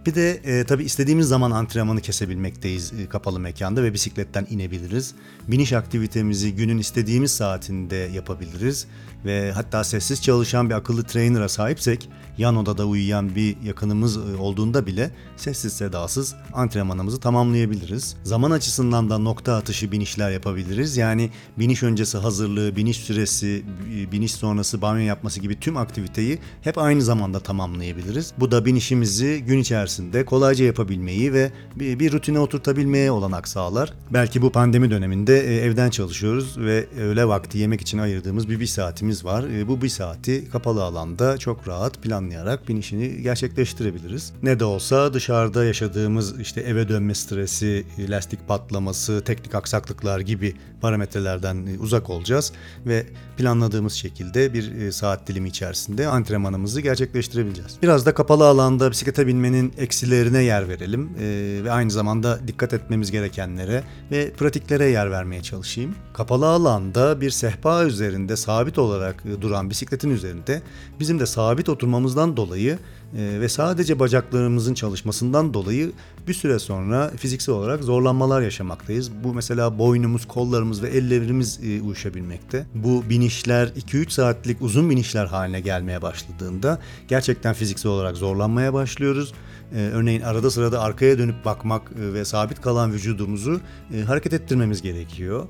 Bir 0.06 0.16
de 0.16 0.32
e, 0.32 0.64
tabii 0.64 0.84
istediğimiz 0.84 1.28
zaman 1.28 1.52
antrenmanı 1.52 2.02
kesebilmekteyiz 2.02 2.94
e, 2.94 3.10
kapalı 3.10 3.40
mekanda 3.40 3.84
ve 3.84 3.94
bisikletten 3.94 4.48
inebiliriz. 4.50 5.16
Biniş 5.48 5.74
aktivitemizi 5.74 6.56
günün 6.56 6.78
istediğimiz 6.78 7.32
saatinde 7.32 7.96
yapabiliriz 7.96 8.88
ve 9.26 9.52
hatta 9.52 9.84
sessiz 9.84 10.22
çalışan 10.22 10.70
bir 10.70 10.76
akıllı 10.76 11.04
trainer'a 11.04 11.50
sahipsek 11.50 12.10
yan 12.38 12.56
odada 12.56 12.86
uyuyan 12.86 13.36
bir 13.36 13.62
yakınımız 13.62 14.18
e, 14.18 14.38
olduğunda 14.40 14.86
bile 14.86 15.12
sessiz 15.38 15.74
sedasız 15.74 16.36
antrenmanımızı 16.54 17.20
tamamlayabiliriz. 17.20 18.16
Zaman 18.24 18.52
açısından 18.52 19.10
da 19.10 19.18
nokta 19.18 19.56
atışı 19.56 19.92
binişler 19.92 20.32
yapabiliriz. 20.32 20.98
Yani 20.98 21.30
biniş 21.58 21.84
öncesi 21.84 22.18
hazırlığı, 22.18 22.76
biniş 22.76 22.98
süresi, 22.98 23.64
biniş 24.12 24.32
sonrası 24.32 24.82
banyo 24.82 25.06
yapması 25.06 25.40
gibi 25.40 25.60
tüm 25.60 25.78
aktiviteyi 25.78 26.40
hep 26.62 26.78
aynı 26.78 27.02
zamanda 27.02 27.40
tamamlayabiliriz. 27.40 28.34
Bu 28.40 28.52
da 28.52 28.66
binişimizi 28.66 29.44
gün 29.48 29.60
içerisinde 29.60 29.89
içerisinde 29.90 30.26
kolayca 30.26 30.66
yapabilmeyi 30.66 31.34
ve 31.34 31.52
bir, 31.76 32.00
bir 32.00 32.12
rutine 32.12 32.40
oturtabilmeye 32.40 33.12
olanak 33.12 33.48
sağlar. 33.48 33.94
Belki 34.14 34.42
bu 34.42 34.52
pandemi 34.52 34.92
döneminde 34.92 35.40
e, 35.40 35.56
evden 35.56 35.90
çalışıyoruz 35.90 36.58
ve 36.58 36.86
öğle 37.00 37.28
vakti 37.28 37.58
yemek 37.58 37.82
için 37.82 37.98
ayırdığımız 37.98 38.50
bir 38.50 38.60
bir 38.60 38.66
saatimiz 38.66 39.26
var. 39.26 39.44
E, 39.44 39.68
bu 39.68 39.82
bir 39.82 39.90
saati 39.90 40.50
kapalı 40.50 40.84
alanda 40.84 41.38
çok 41.38 41.68
rahat 41.68 42.04
planlayarak 42.04 42.68
binişini 42.68 43.22
gerçekleştirebiliriz. 43.22 44.34
Ne 44.44 44.60
de 44.60 44.66
olsa 44.66 45.14
dışarıda 45.14 45.66
yaşadığımız 45.66 46.40
işte 46.40 46.62
eve 46.62 46.90
dönme 46.90 47.16
stresi, 47.16 47.86
lastik 48.10 48.48
patlaması, 48.48 49.24
teknik 49.26 49.56
aksaklıklar 49.56 50.20
gibi 50.20 50.56
parametrelerden 50.82 51.66
e, 51.66 51.80
uzak 51.80 52.10
olacağız 52.10 52.52
ve 52.86 53.06
planladığımız 53.38 53.94
şekilde 53.94 54.54
bir 54.54 54.76
e, 54.76 54.92
saat 54.92 55.28
dilimi 55.28 55.50
içerisinde 55.50 56.08
antrenmanımızı 56.08 56.82
gerçekleştirebileceğiz. 56.82 57.78
Biraz 57.84 58.06
da 58.06 58.14
kapalı 58.14 58.48
alanda 58.48 58.92
bisiklete 58.92 59.28
binmenin 59.28 59.74
eksilerine 59.80 60.44
yer 60.44 60.70
verelim 60.70 61.10
e, 61.20 61.60
ve 61.64 61.72
aynı 61.72 61.92
zamanda 61.92 62.40
dikkat 62.48 62.74
etmemiz 62.74 63.12
gerekenlere 63.12 63.84
ve 64.12 64.32
pratiklere 64.32 64.86
yer 64.86 65.12
vermeye 65.12 65.42
çalışayım. 65.42 65.96
Kapalı 66.14 66.48
alanda 66.48 67.22
bir 67.22 67.30
sehpa 67.30 67.84
üzerinde 67.84 68.36
sabit 68.36 68.78
olarak 68.78 69.24
duran 69.42 69.70
bisikletin 69.70 70.10
üzerinde 70.10 70.62
bizim 71.00 71.20
de 71.20 71.26
sabit 71.26 71.70
oturmamızdan 71.70 72.38
dolayı 72.38 72.80
ee, 73.18 73.42
ve 73.42 73.50
sadece 73.50 74.00
bacaklarımızın 74.00 74.74
çalışmasından 74.74 75.54
dolayı 75.54 75.92
bir 76.28 76.34
süre 76.34 76.60
sonra 76.60 77.12
fiziksel 77.18 77.56
olarak 77.56 77.84
zorlanmalar 77.84 78.42
yaşamaktayız. 78.42 79.12
Bu 79.24 79.34
mesela 79.34 79.80
boynumuz, 79.80 80.28
kollarımız 80.28 80.84
ve 80.84 80.90
ellerimiz 80.90 81.60
e, 81.64 81.82
uyuşabilmekte. 81.82 82.66
Bu 82.76 83.04
binişler 83.10 83.68
2-3 83.68 84.10
saatlik 84.10 84.62
uzun 84.62 84.90
binişler 84.90 85.26
haline 85.26 85.60
gelmeye 85.60 86.02
başladığında 86.02 86.80
gerçekten 87.08 87.54
fiziksel 87.54 87.92
olarak 87.92 88.18
zorlanmaya 88.18 88.74
başlıyoruz. 88.74 89.34
Ee, 89.76 89.90
örneğin 89.94 90.22
arada 90.22 90.52
sırada 90.52 90.82
arkaya 90.82 91.18
dönüp 91.18 91.46
bakmak 91.46 91.92
e, 91.92 92.14
ve 92.14 92.26
sabit 92.26 92.62
kalan 92.62 92.94
vücudumuzu 92.94 93.62
e, 93.94 94.02
hareket 94.02 94.34
ettirmemiz 94.34 94.82
gerekiyor. 94.82 95.48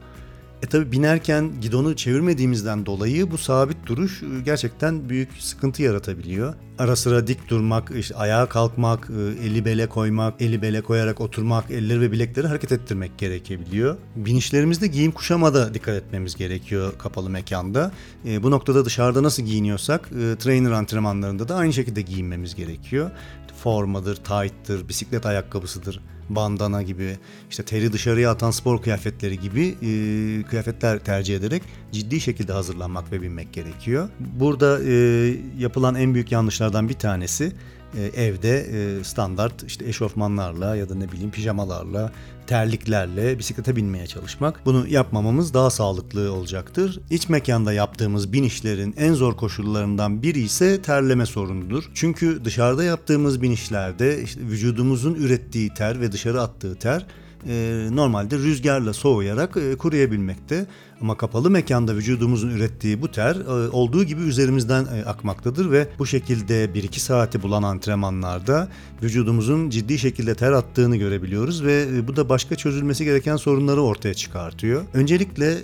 E 0.63 0.67
tabi 0.67 0.91
binerken 0.91 1.61
gidonu 1.61 1.95
çevirmediğimizden 1.95 2.85
dolayı 2.85 3.31
bu 3.31 3.37
sabit 3.37 3.77
duruş 3.85 4.23
e, 4.23 4.25
gerçekten 4.45 5.09
büyük 5.09 5.29
sıkıntı 5.39 5.83
yaratabiliyor. 5.83 6.53
Ara 6.79 6.95
sıra 6.95 7.27
dik 7.27 7.49
durmak, 7.49 7.91
işte 7.95 8.15
ayağa 8.15 8.45
kalkmak, 8.45 9.09
e, 9.09 9.45
eli 9.45 9.65
bele 9.65 9.87
koymak, 9.87 10.41
eli 10.41 10.61
bele 10.61 10.81
koyarak 10.81 11.21
oturmak, 11.21 11.71
elleri 11.71 12.01
ve 12.01 12.11
bilekleri 12.11 12.47
hareket 12.47 12.71
ettirmek 12.71 13.17
gerekebiliyor. 13.17 13.97
Binişlerimizde 14.15 14.87
giyim 14.87 15.11
kuşamada 15.11 15.73
dikkat 15.73 15.95
etmemiz 15.95 16.35
gerekiyor 16.35 16.93
kapalı 16.97 17.29
mekanda. 17.29 17.91
E, 18.25 18.43
bu 18.43 18.51
noktada 18.51 18.85
dışarıda 18.85 19.23
nasıl 19.23 19.43
giyiniyorsak 19.43 20.09
trainer 20.39 20.71
antrenmanlarında 20.71 21.47
da 21.47 21.55
aynı 21.55 21.73
şekilde 21.73 22.01
giyinmemiz 22.01 22.55
gerekiyor. 22.55 23.11
Formadır, 23.63 24.15
tight'tır, 24.15 24.89
bisiklet 24.89 25.25
ayakkabısıdır 25.25 26.01
bandana 26.29 26.81
gibi 26.81 27.17
işte 27.49 27.63
teri 27.63 27.93
dışarıya 27.93 28.31
atan 28.31 28.51
spor 28.51 28.81
kıyafetleri 28.81 29.39
gibi 29.39 29.67
e, 29.67 30.43
kıyafetler 30.43 30.99
tercih 30.99 31.35
ederek 31.35 31.63
ciddi 31.91 32.21
şekilde 32.21 32.53
hazırlanmak 32.53 33.11
ve 33.11 33.21
binmek 33.21 33.53
gerekiyor. 33.53 34.09
Burada 34.19 34.83
e, 34.83 34.93
yapılan 35.57 35.95
en 35.95 36.13
büyük 36.13 36.31
yanlışlardan 36.31 36.89
bir 36.89 36.93
tanesi 36.93 37.51
e, 37.97 38.23
evde 38.23 38.59
e, 38.59 39.03
standart 39.03 39.63
işte 39.63 39.85
eşofmanlarla 39.85 40.75
ya 40.75 40.89
da 40.89 40.95
ne 40.95 41.11
bileyim 41.11 41.31
pijamalarla, 41.31 42.11
terliklerle 42.47 43.39
bisiklete 43.39 43.75
binmeye 43.75 44.07
çalışmak. 44.07 44.65
Bunu 44.65 44.87
yapmamamız 44.87 45.53
daha 45.53 45.69
sağlıklı 45.69 46.33
olacaktır. 46.33 46.99
İç 47.09 47.29
mekanda 47.29 47.73
yaptığımız 47.73 48.33
binişlerin 48.33 48.95
en 48.97 49.13
zor 49.13 49.37
koşullarından 49.37 50.23
biri 50.23 50.39
ise 50.39 50.81
terleme 50.81 51.25
sorunudur. 51.25 51.83
Çünkü 51.93 52.45
dışarıda 52.45 52.83
yaptığımız 52.83 53.41
binişlerde 53.41 54.23
işte 54.23 54.41
vücudumuzun 54.41 55.15
ürettiği 55.15 55.73
ter 55.73 56.01
ve 56.01 56.11
dışarı 56.11 56.41
attığı 56.41 56.75
ter 56.75 57.05
e, 57.47 57.87
normalde 57.91 58.37
rüzgarla 58.37 58.93
soğuyarak 58.93 59.57
kuruyabilmekte. 59.79 60.65
Ama 61.01 61.17
kapalı 61.17 61.49
mekanda 61.49 61.95
vücudumuzun 61.95 62.49
ürettiği 62.49 63.01
bu 63.01 63.11
ter 63.11 63.35
e, 63.35 63.69
olduğu 63.69 64.03
gibi 64.03 64.21
üzerimizden 64.21 64.85
e, 64.85 65.05
akmaktadır 65.05 65.71
ve 65.71 65.87
bu 65.99 66.05
şekilde 66.05 66.65
1-2 66.65 66.99
saati 66.99 67.41
bulan 67.41 67.63
antrenmanlarda 67.63 68.67
vücudumuzun 69.03 69.69
ciddi 69.69 69.99
şekilde 69.99 70.35
ter 70.35 70.51
attığını 70.51 70.95
görebiliyoruz 70.95 71.63
ve 71.63 71.85
e, 71.95 72.07
bu 72.07 72.15
da 72.15 72.29
başka 72.29 72.55
çözülmesi 72.55 73.05
gereken 73.05 73.35
sorunları 73.35 73.81
ortaya 73.81 74.13
çıkartıyor. 74.13 74.85
Öncelikle 74.93 75.59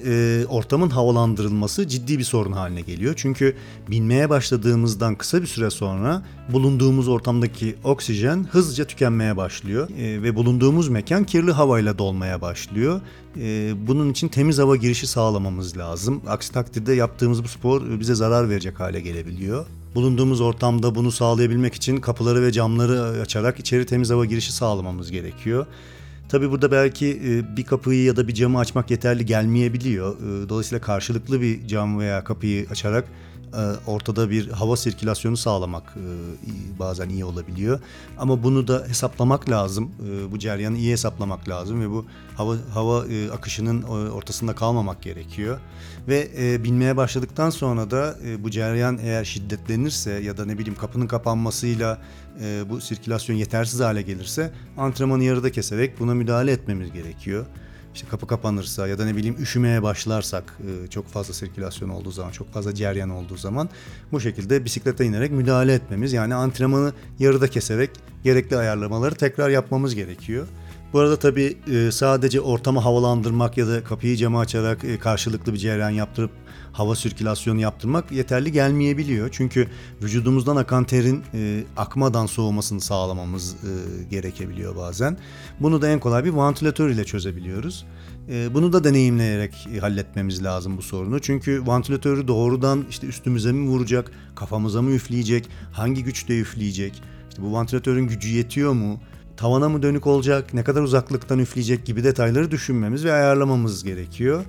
ortamın 0.48 0.90
havalandırılması 0.90 1.88
ciddi 1.88 2.20
bir 2.20 2.24
sorun 2.24 2.52
haline 2.52 2.82
geliyor. 2.82 3.14
Çünkü 3.18 3.56
binmeye 3.90 4.30
başladığımızdan 4.30 5.16
kısa 5.16 5.42
bir 5.42 5.48
süre 5.48 5.70
sonra 5.70 6.24
bulunduğumuz 6.52 7.08
ortamdaki 7.08 7.76
oksijen 7.84 8.48
hızlıca 8.52 8.86
tükenmeye 8.86 9.38
başlıyor 9.38 9.90
ve 9.98 10.36
bulunduğumuz 10.36 10.90
mekan 10.90 11.24
kirli 11.24 11.52
havayla 11.52 11.98
dolmaya 11.98 12.42
başlıyor. 12.42 13.02
Bunun 13.88 14.12
için 14.12 14.28
temiz 14.28 14.60
hava 14.60 14.76
girişi 14.76 15.08
sağlamamız 15.08 15.78
lazım. 15.78 16.22
Aksi 16.28 16.52
takdirde 16.52 16.94
yaptığımız 16.94 17.44
bu 17.44 17.48
spor 17.48 18.00
bize 18.00 18.16
zarar 18.16 18.50
verecek 18.50 18.80
hale 18.80 19.02
gelebiliyor. 19.02 19.66
Bulunduğumuz 19.96 20.42
ortamda 20.42 20.96
bunu 20.96 21.12
sağlayabilmek 21.12 21.74
için 21.74 21.98
kapıları 21.98 22.42
ve 22.42 22.52
camları 22.52 23.22
açarak 23.22 23.60
içeri 23.60 23.86
temiz 23.86 24.10
hava 24.10 24.26
girişi 24.26 24.52
sağlamamız 24.54 25.12
gerekiyor. 25.12 25.66
Tabi 26.30 26.52
burada 26.52 26.72
belki 26.72 27.22
e, 27.26 27.58
bir 27.58 27.64
kapıyı 27.64 28.04
ya 28.04 28.16
da 28.16 28.28
bir 28.28 28.34
camı 28.34 28.60
açmak 28.60 28.92
yeterli 28.92 29.26
gelmeyebiliyor. 29.26 30.16
E, 30.16 30.50
dolayısıyla 30.50 30.82
karşılıklı 30.82 31.42
bir 31.42 31.68
cam 31.68 32.00
veya 32.00 32.24
kapıyı 32.24 32.68
açarak 32.70 33.06
e, 33.06 33.35
ortada 33.88 34.30
bir 34.30 34.50
hava 34.50 34.78
sirkülasyonu 34.78 35.38
sağlamak 35.38 35.84
e, 35.98 36.80
bazen 36.80 37.10
iyi 37.10 37.26
olabiliyor. 37.26 37.80
Ama 38.18 38.44
bunu 38.44 38.68
da 38.68 38.86
hesaplamak 38.88 39.50
lazım. 39.50 39.92
E, 40.10 40.32
bu 40.32 40.40
ceryanı 40.40 40.78
iyi 40.78 40.92
hesaplamak 40.92 41.50
lazım 41.50 41.82
ve 41.82 41.90
bu 41.90 42.06
hava 42.36 42.56
hava 42.74 43.06
akışının 43.34 43.82
ortasında 43.84 44.56
kalmamak 44.56 45.02
gerekiyor. 45.02 45.60
Ve 46.08 46.30
binmeye 46.64 46.98
başladıktan 46.98 47.50
sonra 47.50 47.92
da 47.92 48.16
bu 48.40 48.52
ceryan 48.52 48.98
eğer 48.98 49.26
şiddetlenirse 49.26 50.12
ya 50.12 50.38
da 50.38 50.46
ne 50.46 50.58
bileyim 50.58 50.80
kapının 50.80 51.08
kapanmasıyla 51.08 52.02
bu 52.70 52.82
sirkülasyon 52.82 53.36
yetersiz 53.36 53.80
hale 53.80 54.02
gelirse 54.02 54.52
antrenmanı 54.78 55.24
yarıda 55.24 55.52
keserek 55.52 56.00
buna 56.00 56.14
müdahale 56.14 56.52
etmemiz 56.52 56.92
gerekiyor 56.92 57.46
işte 57.96 58.08
kapı 58.08 58.28
kapanırsa 58.28 58.88
ya 58.88 59.00
da 59.00 59.06
ne 59.06 59.16
bileyim 59.16 59.36
üşümeye 59.40 59.84
başlarsak 59.84 60.58
e, 60.84 60.88
çok 60.88 61.08
fazla 61.08 61.34
sirkülasyon 61.34 61.90
olduğu 61.90 62.12
zaman, 62.12 62.32
çok 62.32 62.54
fazla 62.54 62.76
ceryan 62.76 63.10
olduğu 63.10 63.38
zaman 63.38 63.70
bu 64.12 64.20
şekilde 64.20 64.66
bisiklete 64.66 65.06
inerek 65.06 65.32
müdahale 65.32 65.74
etmemiz 65.74 66.14
yani 66.14 66.36
antrenmanı 66.36 66.94
yarıda 67.20 67.48
keserek 67.48 67.90
gerekli 68.24 68.58
ayarlamaları 68.58 69.16
tekrar 69.16 69.50
yapmamız 69.50 69.96
gerekiyor. 69.96 70.48
Bu 70.96 71.00
arada 71.00 71.20
tabii 71.20 71.58
e, 71.72 71.92
sadece 71.92 72.42
ortamı 72.42 72.80
havalandırmak 72.80 73.58
ya 73.58 73.68
da 73.68 73.84
kapıyı 73.84 74.18
cama 74.18 74.40
açarak 74.40 74.84
e, 74.84 75.00
karşılıklı 75.00 75.54
bir 75.54 75.58
cereyan 75.58 75.90
yaptırıp 75.90 76.32
hava 76.72 76.96
sirkülasyonu 76.96 77.60
yaptırmak 77.60 78.12
yeterli 78.12 78.52
gelmeyebiliyor. 78.52 79.30
Çünkü 79.32 79.68
vücudumuzdan 80.04 80.56
akan 80.56 80.84
terin 80.84 81.24
e, 81.34 81.64
akmadan 81.78 82.26
soğumasını 82.26 82.82
sağlamamız 82.82 83.56
gerekebiliyor 84.10 84.76
bazen. 84.76 85.18
Bunu 85.60 85.82
da 85.82 85.90
en 85.90 86.00
kolay 86.00 86.26
bir 86.26 86.30
vantilatör 86.30 86.90
ile 86.90 87.06
çözebiliyoruz. 87.06 87.86
Bunu 88.54 88.74
da 88.74 88.84
deneyimleyerek 88.84 89.68
halletmemiz 89.82 90.44
lazım 90.44 90.78
bu 90.78 90.82
sorunu. 90.82 91.20
Çünkü 91.20 91.68
vantilatörü 91.68 92.28
doğrudan 92.28 92.86
işte 92.90 93.08
üstümüze 93.08 93.52
mi 93.52 93.70
vuracak, 93.70 94.12
kafamıza 94.36 94.82
mı 94.82 94.92
üfleyecek, 94.92 95.50
hangi 95.72 96.04
güçte 96.04 96.40
üfleyecek, 96.40 97.02
işte 97.30 97.42
bu 97.42 97.54
vantilatörün 97.54 98.08
gücü 98.08 98.30
yetiyor 98.30 98.74
mu? 98.74 99.00
Tavana 99.38 99.70
mı 99.70 99.84
dönük 99.84 100.08
olacak, 100.08 100.54
ne 100.54 100.64
kadar 100.64 100.82
uzaklıktan 100.82 101.40
üfleyecek 101.40 101.86
gibi 101.86 102.04
detayları 102.04 102.52
düşünmemiz 102.52 103.06
ve 103.06 103.14
ayarlamamız 103.14 103.84
gerekiyor. 103.84 104.44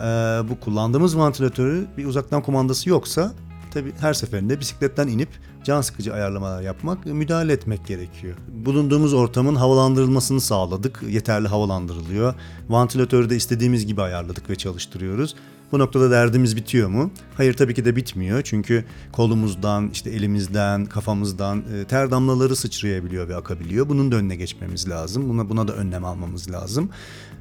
Ee, 0.00 0.02
bu 0.48 0.60
kullandığımız 0.60 1.18
vantilatörü 1.18 1.86
bir 1.96 2.06
uzaktan 2.06 2.42
kumandası 2.42 2.88
yoksa 2.88 3.32
tabi 3.70 3.92
her 4.00 4.14
seferinde 4.14 4.60
bisikletten 4.60 5.08
inip 5.08 5.28
can 5.64 5.80
sıkıcı 5.80 6.14
ayarlamalar 6.14 6.62
yapmak, 6.62 7.06
müdahale 7.06 7.52
etmek 7.52 7.86
gerekiyor. 7.86 8.36
Bulunduğumuz 8.48 9.14
ortamın 9.14 9.54
havalandırılmasını 9.54 10.40
sağladık. 10.40 11.02
Yeterli 11.08 11.48
havalandırılıyor. 11.48 12.34
Vantilatörü 12.68 13.30
de 13.30 13.36
istediğimiz 13.36 13.86
gibi 13.86 14.02
ayarladık 14.02 14.50
ve 14.50 14.56
çalıştırıyoruz. 14.56 15.34
Bu 15.72 15.78
noktada 15.78 16.10
derdimiz 16.10 16.56
bitiyor 16.56 16.88
mu? 16.88 17.10
Hayır 17.36 17.54
tabii 17.54 17.74
ki 17.74 17.84
de 17.84 17.96
bitmiyor. 17.96 18.42
Çünkü 18.42 18.84
kolumuzdan, 19.12 19.90
işte 19.92 20.10
elimizden, 20.10 20.84
kafamızdan 20.84 21.64
e, 21.74 21.84
ter 21.84 22.10
damlaları 22.10 22.56
sıçrayabiliyor 22.56 23.28
ve 23.28 23.36
akabiliyor. 23.36 23.88
Bunun 23.88 24.12
da 24.12 24.16
önüne 24.16 24.36
geçmemiz 24.36 24.88
lazım. 24.88 25.28
Buna 25.28 25.48
buna 25.48 25.68
da 25.68 25.72
önlem 25.72 26.04
almamız 26.04 26.50
lazım. 26.50 26.90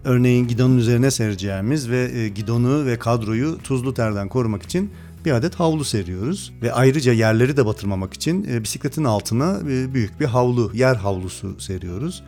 Örneğin 0.05 0.47
gidonun 0.47 0.77
üzerine 0.77 1.11
sereceğimiz 1.11 1.89
ve 1.89 2.11
e, 2.13 2.27
gidonu 2.29 2.85
ve 2.85 2.99
kadroyu 2.99 3.57
tuzlu 3.63 3.93
terden 3.93 4.29
korumak 4.29 4.63
için 4.63 4.91
bir 5.25 5.31
adet 5.31 5.55
havlu 5.55 5.83
seriyoruz 5.83 6.53
ve 6.61 6.73
ayrıca 6.73 7.13
yerleri 7.13 7.57
de 7.57 7.65
batırmamak 7.65 8.13
için 8.13 8.47
e, 8.51 8.63
bisikletin 8.63 9.03
altına 9.03 9.65
büyük 9.65 10.19
bir 10.19 10.25
havlu, 10.25 10.71
yer 10.73 10.95
havlusu 10.95 11.59
seriyoruz. 11.59 12.23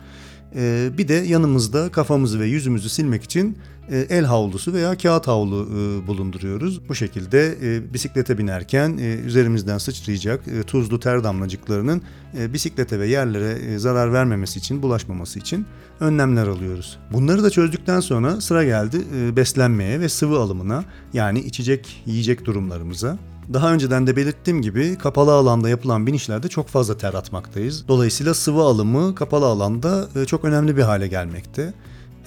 E, 0.56 0.90
bir 0.98 1.08
de 1.08 1.14
yanımızda 1.14 1.88
kafamızı 1.88 2.40
ve 2.40 2.46
yüzümüzü 2.46 2.88
silmek 2.88 3.22
için 3.22 3.56
e, 3.90 3.98
el 3.98 4.24
havlusu 4.24 4.72
veya 4.72 4.98
kağıt 4.98 5.28
havlu 5.28 5.68
e, 5.70 6.06
bulunduruyoruz. 6.06 6.88
Bu 6.88 6.94
şekilde 6.94 7.56
e, 7.62 7.94
bisiklete 7.94 8.38
binerken 8.38 8.90
üzerimizden 9.26 9.78
sıçrayacak 9.78 10.44
tuzlu 10.66 11.00
ter 11.00 11.24
damlacıklarının 11.24 12.02
bisiklete 12.34 13.00
ve 13.00 13.06
yerlere 13.06 13.78
zarar 13.78 14.12
vermemesi 14.12 14.58
için, 14.58 14.82
bulaşmaması 14.82 15.38
için 15.38 15.66
önlemler 16.00 16.46
alıyoruz. 16.46 16.98
Bunları 17.12 17.42
da 17.42 17.50
çözdükten 17.50 18.00
sonra 18.00 18.40
sıra 18.40 18.64
geldi 18.64 18.96
beslenmeye 19.36 20.00
ve 20.00 20.08
sıvı 20.08 20.38
alımına 20.38 20.84
yani 21.12 21.40
içecek, 21.40 22.02
yiyecek 22.06 22.44
durumlarımıza. 22.44 23.18
Daha 23.52 23.72
önceden 23.72 24.06
de 24.06 24.16
belirttiğim 24.16 24.62
gibi 24.62 24.98
kapalı 24.98 25.32
alanda 25.32 25.68
yapılan 25.68 26.06
binişlerde 26.06 26.48
çok 26.48 26.68
fazla 26.68 26.96
ter 26.96 27.14
atmaktayız. 27.14 27.88
Dolayısıyla 27.88 28.34
sıvı 28.34 28.62
alımı 28.62 29.14
kapalı 29.14 29.46
alanda 29.46 30.08
e, 30.16 30.24
çok 30.24 30.44
önemli 30.44 30.76
bir 30.76 30.82
hale 30.82 31.08
gelmekte. 31.08 31.74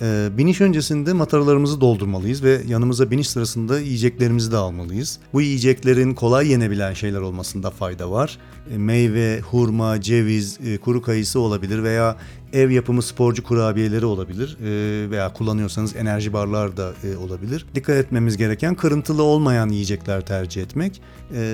E, 0.01 0.29
biniş 0.37 0.61
öncesinde 0.61 1.13
mataralarımızı 1.13 1.81
doldurmalıyız 1.81 2.43
ve 2.43 2.61
yanımıza 2.67 3.11
biniş 3.11 3.29
sırasında 3.29 3.79
yiyeceklerimizi 3.79 4.51
de 4.51 4.57
almalıyız. 4.57 5.19
Bu 5.33 5.41
yiyeceklerin 5.41 6.13
kolay 6.13 6.47
yenebilen 6.47 6.93
şeyler 6.93 7.19
olmasında 7.19 7.71
fayda 7.71 8.11
var. 8.11 8.37
E, 8.73 8.77
meyve, 8.77 9.39
hurma, 9.39 10.01
ceviz, 10.01 10.59
kuru 10.81 11.01
kayısı 11.01 11.39
olabilir 11.39 11.83
veya 11.83 12.17
ev 12.53 12.69
yapımı 12.69 13.01
sporcu 13.01 13.43
kurabiyeleri 13.43 14.05
olabilir 14.05 14.57
veya 15.09 15.33
kullanıyorsanız 15.33 15.95
enerji 15.95 16.33
barlar 16.33 16.77
da 16.77 16.93
olabilir. 17.25 17.65
Dikkat 17.75 17.95
etmemiz 17.95 18.37
gereken 18.37 18.75
kırıntılı 18.75 19.23
olmayan 19.23 19.69
yiyecekler 19.69 20.25
tercih 20.25 20.61
etmek. 20.61 21.01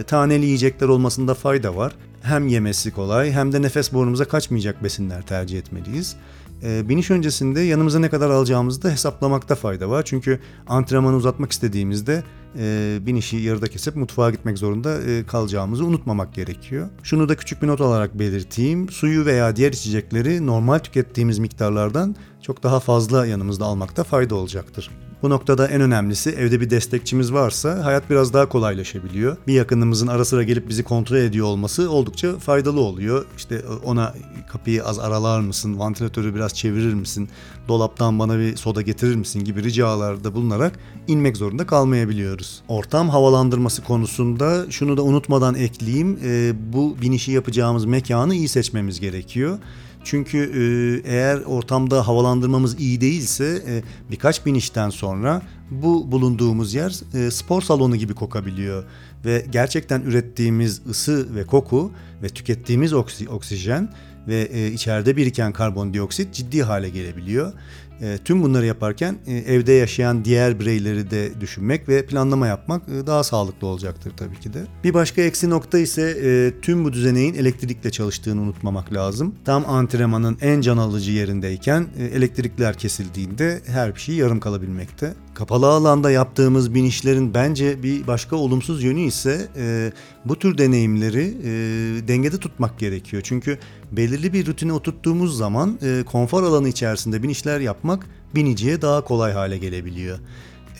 Taneli 0.08 0.46
yiyecekler 0.46 0.88
olmasında 0.88 1.34
fayda 1.34 1.76
var. 1.76 1.96
Hem 2.22 2.48
yemesi 2.48 2.92
kolay 2.92 3.32
hem 3.32 3.54
de 3.54 3.62
nefes 3.62 3.94
borumuza 3.94 4.26
kaçmayacak 4.26 4.84
besinler 4.84 5.22
tercih 5.22 5.60
etmeliyiz. 5.60 6.16
E, 6.64 6.90
biniş 6.90 7.12
öncesinde 7.12 7.62
yanımıza 7.62 8.00
ne 8.00 8.10
kadar 8.10 8.30
alacağımızı 8.30 8.84
da 8.84 8.90
hesaplamakta 8.90 9.56
fayda 9.56 9.90
var. 9.90 10.04
Çünkü 10.06 10.40
antrenmanı 10.68 11.16
uzatmak 11.16 11.52
istediğimizde 11.52 12.24
e, 12.58 12.98
binişi 13.02 13.38
yarıda 13.38 13.68
kesip 13.68 13.96
mutfağa 13.96 14.32
gitmek 14.32 14.58
zorunda 14.58 15.02
e, 15.02 15.26
kalacağımızı 15.26 15.86
unutmamak 15.86 16.34
gerekiyor. 16.34 16.90
Şunu 17.04 17.30
da 17.30 17.36
küçük 17.36 17.62
bir 17.62 17.68
not 17.68 17.82
olarak 17.82 18.20
belirteyim. 18.20 18.90
Suyu 18.90 19.26
veya 19.26 19.56
diğer 19.56 19.72
içecekleri 19.72 20.46
normal 20.46 20.80
tükettiğimiz 20.80 21.40
miktarlardan 21.40 22.16
çok 22.42 22.64
daha 22.64 22.80
fazla 22.80 23.26
yanımızda 23.26 23.66
almakta 23.66 24.04
fayda 24.04 24.36
olacaktır. 24.36 24.90
Bu 25.24 25.30
noktada 25.30 25.68
en 25.68 25.82
önemlisi 25.82 26.30
evde 26.30 26.62
bir 26.62 26.70
destekçimiz 26.70 27.34
varsa 27.34 27.86
hayat 27.86 28.10
biraz 28.10 28.34
daha 28.34 28.50
kolaylaşabiliyor. 28.50 29.38
Bir 29.48 29.54
yakınımızın 29.54 30.08
ara 30.08 30.26
sıra 30.26 30.44
gelip 30.44 30.70
bizi 30.70 30.84
kontrol 30.84 31.18
ediyor 31.18 31.48
olması 31.48 31.92
oldukça 31.92 32.38
faydalı 32.38 32.82
oluyor. 32.82 33.26
İşte 33.38 33.62
ona 33.84 34.14
kapıyı 34.52 34.86
az 34.86 35.00
aralar 35.00 35.40
mısın, 35.40 35.80
vantilatörü 35.80 36.36
biraz 36.36 36.54
çevirir 36.54 36.94
misin, 36.94 37.30
dolaptan 37.68 38.20
bana 38.20 38.40
bir 38.40 38.56
soda 38.56 38.82
getirir 38.82 39.16
misin 39.16 39.44
gibi 39.44 39.64
ricalarda 39.64 40.34
bulunarak 40.34 40.80
inmek 41.08 41.38
zorunda 41.38 41.66
kalmayabiliyoruz. 41.66 42.62
Ortam 42.68 43.10
havalandırması 43.10 43.84
konusunda 43.84 44.66
şunu 44.70 44.98
da 44.98 45.04
unutmadan 45.04 45.56
ekleyeyim. 45.56 46.20
bu 46.74 46.98
binişi 47.02 47.32
yapacağımız 47.32 47.86
mekanı 47.86 48.36
iyi 48.36 48.48
seçmemiz 48.48 49.00
gerekiyor. 49.00 49.58
Çünkü 50.10 50.38
e, 50.38 51.12
eğer 51.12 51.38
ortamda 51.38 52.08
havalandırmamız 52.08 52.80
iyi 52.80 53.02
değilse 53.02 53.64
e, 53.68 53.84
birkaç 54.12 54.46
binişten 54.46 54.90
sonra 54.90 55.42
bu 55.72 56.12
bulunduğumuz 56.12 56.74
yer 56.74 57.00
e, 57.14 57.32
spor 57.32 57.62
salonu 57.62 57.96
gibi 57.96 58.14
kokabiliyor. 58.14 58.84
Ve 59.26 59.46
gerçekten 59.52 60.02
ürettiğimiz 60.02 60.82
ısı 60.90 61.36
ve 61.36 61.44
koku 61.44 61.92
ve 62.24 62.30
tükettiğimiz 62.30 62.94
oksi, 62.94 63.30
oksijen 63.30 63.94
ve 64.28 64.42
e, 64.42 64.68
içeride 64.68 65.18
biriken 65.18 65.54
karbondioksit 65.54 66.34
ciddi 66.34 66.64
hale 66.64 66.90
gelebiliyor. 66.90 67.54
E, 68.02 68.18
tüm 68.26 68.44
bunları 68.44 68.66
yaparken 68.66 69.18
e, 69.28 69.34
evde 69.34 69.74
yaşayan 69.74 70.26
diğer 70.26 70.60
bireyleri 70.60 71.12
de 71.12 71.42
düşünmek 71.42 71.90
ve 71.90 72.06
planlama 72.06 72.48
yapmak 72.48 72.82
e, 72.90 73.08
daha 73.08 73.24
sağlıklı 73.24 73.68
olacaktır 73.68 74.14
tabii 74.18 74.40
ki 74.40 74.54
de. 74.54 74.66
Bir 74.84 74.94
başka 74.94 75.22
eksi 75.22 75.50
nokta 75.50 75.80
ise 75.80 76.18
e, 76.24 76.62
tüm 76.62 76.86
bu 76.86 76.94
düzeneğin 76.94 77.34
elektrikle 77.34 77.92
çalıştığını 77.92 78.42
unutmamak 78.42 78.94
lazım. 78.94 79.36
Tam 79.46 79.70
antrenmanın 79.70 80.38
en 80.42 80.62
can 80.62 80.78
alıcı 80.78 81.12
yerindeyken 81.12 81.88
e, 81.98 82.06
elektrikler 82.06 82.78
kesildiğinde 82.78 83.62
her 83.66 83.94
şey 83.94 84.16
yarım 84.16 84.40
kalabilmekte. 84.40 85.14
Kapalı 85.40 85.68
alanda 85.68 86.12
yaptığımız 86.12 86.74
binişlerin 86.74 87.34
bence 87.34 87.84
bir 87.84 88.08
başka 88.08 88.36
olumsuz 88.36 88.84
yönü 88.84 89.02
ise 89.02 89.48
e, 89.58 89.92
bu 90.26 90.40
tür 90.40 90.58
deneyimleri 90.58 91.38
e, 91.44 91.52
dengede 92.08 92.38
tutmak 92.38 92.80
gerekiyor. 92.80 93.22
Çünkü 93.26 93.60
belirli 93.92 94.34
bir 94.34 94.46
rutine 94.46 94.74
oturttuğumuz 94.74 95.38
zaman 95.38 95.80
e, 95.82 96.04
konfor 96.06 96.44
alanı 96.44 96.68
içerisinde 96.68 97.24
binişler 97.24 97.60
yapmak 97.60 98.06
biniciye 98.36 98.82
daha 98.82 99.04
kolay 99.04 99.34
hale 99.34 99.58
gelebiliyor. 99.58 100.20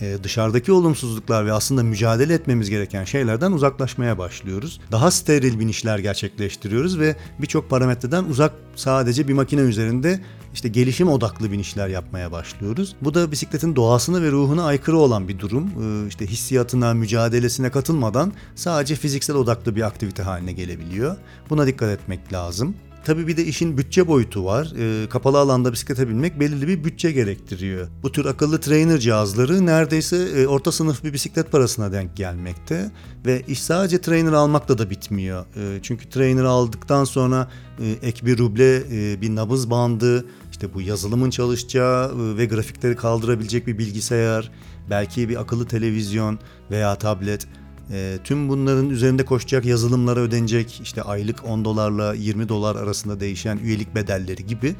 E, 0.00 0.16
dışarıdaki 0.22 0.72
olumsuzluklar 0.72 1.46
ve 1.46 1.52
aslında 1.52 1.82
mücadele 1.82 2.34
etmemiz 2.34 2.70
gereken 2.70 3.04
şeylerden 3.04 3.52
uzaklaşmaya 3.52 4.18
başlıyoruz. 4.18 4.80
Daha 4.92 5.10
steril 5.10 5.60
binişler 5.60 5.98
gerçekleştiriyoruz 5.98 6.98
ve 6.98 7.16
birçok 7.38 7.70
parametreden 7.70 8.24
uzak 8.24 8.52
sadece 8.76 9.28
bir 9.28 9.32
makine 9.32 9.60
üzerinde 9.60 10.20
işte 10.54 10.68
gelişim 10.68 11.08
odaklı 11.08 11.52
binişler 11.52 11.88
yapmaya 11.88 12.32
başlıyoruz. 12.32 12.96
Bu 13.02 13.14
da 13.14 13.32
bisikletin 13.32 13.76
doğasına 13.76 14.22
ve 14.22 14.30
ruhuna 14.30 14.64
aykırı 14.64 14.96
olan 14.96 15.28
bir 15.28 15.38
durum. 15.38 15.64
Ee, 15.64 16.08
işte 16.08 16.26
hissiyatına, 16.26 16.94
mücadelesine 16.94 17.70
katılmadan 17.70 18.32
sadece 18.54 18.94
fiziksel 18.94 19.36
odaklı 19.36 19.76
bir 19.76 19.82
aktivite 19.82 20.22
haline 20.22 20.52
gelebiliyor. 20.52 21.16
Buna 21.50 21.66
dikkat 21.66 21.88
etmek 21.90 22.32
lazım. 22.32 22.74
Tabii 23.10 23.26
bir 23.26 23.36
de 23.36 23.44
işin 23.44 23.78
bütçe 23.78 24.08
boyutu 24.08 24.44
var. 24.44 24.72
E, 24.78 25.08
kapalı 25.08 25.38
alanda 25.38 25.72
bisiklete 25.72 26.08
binmek 26.08 26.40
belirli 26.40 26.68
bir 26.68 26.84
bütçe 26.84 27.12
gerektiriyor. 27.12 27.88
Bu 28.02 28.12
tür 28.12 28.24
akıllı 28.24 28.60
trainer 28.60 28.98
cihazları 28.98 29.66
neredeyse 29.66 30.16
e, 30.16 30.46
orta 30.46 30.72
sınıf 30.72 31.04
bir 31.04 31.12
bisiklet 31.12 31.52
parasına 31.52 31.92
denk 31.92 32.16
gelmekte. 32.16 32.90
Ve 33.26 33.42
iş 33.48 33.62
sadece 33.62 34.00
trainer 34.00 34.32
almakla 34.32 34.78
da 34.78 34.90
bitmiyor. 34.90 35.44
E, 35.56 35.78
çünkü 35.82 36.08
trainer 36.08 36.44
aldıktan 36.44 37.04
sonra 37.04 37.50
e, 37.78 38.08
ek 38.08 38.26
bir 38.26 38.38
ruble, 38.38 38.76
e, 38.76 39.20
bir 39.20 39.36
nabız 39.36 39.70
bandı, 39.70 40.24
işte 40.50 40.74
bu 40.74 40.80
yazılımın 40.80 41.30
çalışacağı 41.30 42.08
e, 42.08 42.36
ve 42.36 42.46
grafikleri 42.46 42.96
kaldırabilecek 42.96 43.66
bir 43.66 43.78
bilgisayar, 43.78 44.50
belki 44.90 45.28
bir 45.28 45.40
akıllı 45.40 45.66
televizyon 45.66 46.38
veya 46.70 46.94
tablet 46.94 47.46
e, 47.92 48.18
tüm 48.24 48.48
bunların 48.48 48.90
üzerinde 48.90 49.24
koşacak 49.24 49.64
yazılımlara 49.64 50.20
ödenecek 50.20 50.80
işte 50.82 51.02
aylık 51.02 51.44
10 51.44 51.64
dolarla 51.64 52.14
20 52.14 52.48
dolar 52.48 52.76
arasında 52.76 53.20
değişen 53.20 53.58
üyelik 53.58 53.94
bedelleri 53.94 54.46
gibi 54.46 54.74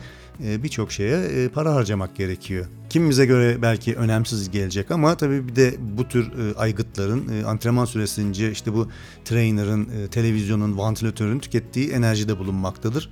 e, 0.44 0.62
birçok 0.62 0.92
şeye 0.92 1.18
e, 1.18 1.48
para 1.48 1.74
harcamak 1.74 2.16
gerekiyor. 2.16 2.66
Kimimize 2.90 3.26
göre 3.26 3.62
belki 3.62 3.94
önemsiz 3.94 4.50
gelecek 4.50 4.90
ama 4.90 5.14
tabii 5.14 5.48
bir 5.48 5.56
de 5.56 5.74
bu 5.98 6.08
tür 6.08 6.26
e, 6.26 6.54
aygıtların 6.54 7.28
e, 7.28 7.44
antrenman 7.44 7.84
süresince 7.84 8.50
işte 8.50 8.74
bu 8.74 8.88
trainer'ın, 9.24 9.88
e, 9.88 10.08
televizyonun, 10.08 10.78
vantilatörün 10.78 11.38
tükettiği 11.38 11.90
enerjide 11.90 12.38
bulunmaktadır. 12.38 13.10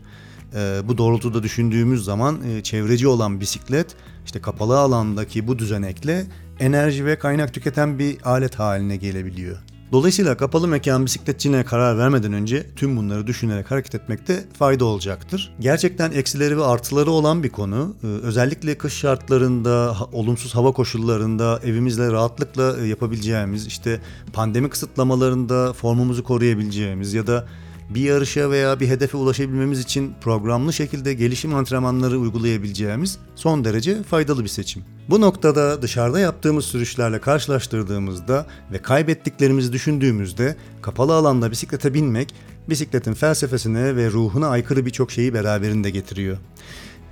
E, 0.55 0.81
bu 0.89 0.99
doğrultuda 0.99 1.43
düşündüğümüz 1.43 2.05
zaman 2.05 2.39
e, 2.51 2.63
çevreci 2.63 3.09
olan 3.09 3.41
bisiklet 3.41 3.97
işte 4.25 4.41
kapalı 4.41 4.79
alandaki 4.79 5.49
bu 5.49 5.59
düzenekle 5.59 6.27
enerji 6.61 7.05
ve 7.05 7.19
kaynak 7.19 7.55
tüketen 7.55 7.99
bir 7.99 8.17
alet 8.25 8.55
haline 8.59 8.97
gelebiliyor. 8.97 9.59
Dolayısıyla 9.93 10.37
kapalı 10.37 10.69
mekan 10.69 11.07
bisikletçine 11.07 11.65
karar 11.65 11.99
vermeden 11.99 12.33
önce 12.33 12.67
tüm 12.77 12.97
bunları 12.97 13.27
düşünerek 13.27 13.71
hareket 13.71 13.95
etmekte 13.95 14.45
fayda 14.59 14.85
olacaktır. 14.85 15.55
Gerçekten 15.61 16.13
eksileri 16.13 16.59
ve 16.59 16.65
artıları 16.65 17.11
olan 17.11 17.43
bir 17.43 17.49
konu. 17.49 17.95
Ee, 18.03 18.07
özellikle 18.07 18.79
kış 18.79 18.95
şartlarında, 18.95 19.97
olumsuz 20.13 20.55
hava 20.55 20.73
koşullarında 20.73 21.61
evimizle 21.65 22.13
rahatlıkla 22.13 22.77
e, 22.81 22.87
yapabileceğimiz, 22.87 23.67
işte 23.67 24.01
pandemi 24.33 24.71
kısıtlamalarında 24.71 25.73
formumuzu 25.73 26.25
koruyabileceğimiz 26.25 27.15
ya 27.15 27.27
da 27.27 27.47
bir 27.91 28.01
yarışa 28.01 28.51
veya 28.51 28.81
bir 28.81 28.89
hedefe 28.89 29.17
ulaşabilmemiz 29.17 29.81
için 29.81 30.15
programlı 30.21 30.73
şekilde 30.73 31.15
gelişim 31.15 31.55
antrenmanları 31.55 32.19
uygulayabileceğimiz 32.19 33.19
son 33.37 33.65
derece 33.65 34.03
faydalı 34.03 34.45
bir 34.45 34.49
seçim. 34.49 34.83
Bu 35.11 35.21
noktada 35.21 35.83
dışarıda 35.83 36.21
yaptığımız 36.21 36.65
sürüşlerle 36.65 37.21
karşılaştırdığımızda 37.21 38.47
ve 38.73 38.79
kaybettiklerimizi 38.83 39.73
düşündüğümüzde 39.73 40.57
kapalı 40.83 41.15
alanda 41.15 41.51
bisiklete 41.51 41.95
binmek 41.95 42.35
bisikletin 42.69 43.15
felsefesine 43.15 43.97
ve 43.97 44.11
ruhuna 44.11 44.49
aykırı 44.49 44.87
birçok 44.87 45.11
şeyi 45.11 45.35
beraberinde 45.35 45.91
getiriyor. 45.91 46.37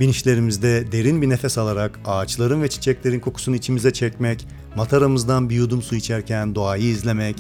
Binişlerimizde 0.01 0.93
derin 0.93 1.23
bir 1.23 1.29
nefes 1.29 1.59
alarak 1.59 2.01
ağaçların 2.05 2.62
ve 2.62 2.69
çiçeklerin 2.69 3.21
kokusunu 3.21 3.57
içimize 3.57 3.93
çekmek, 3.93 4.47
mataramızdan 4.77 5.51
bir 5.51 5.57
yudum 5.57 5.83
su 5.83 5.95
içerken 5.95 6.55
doğayı 6.55 6.85
izlemek, 6.85 7.37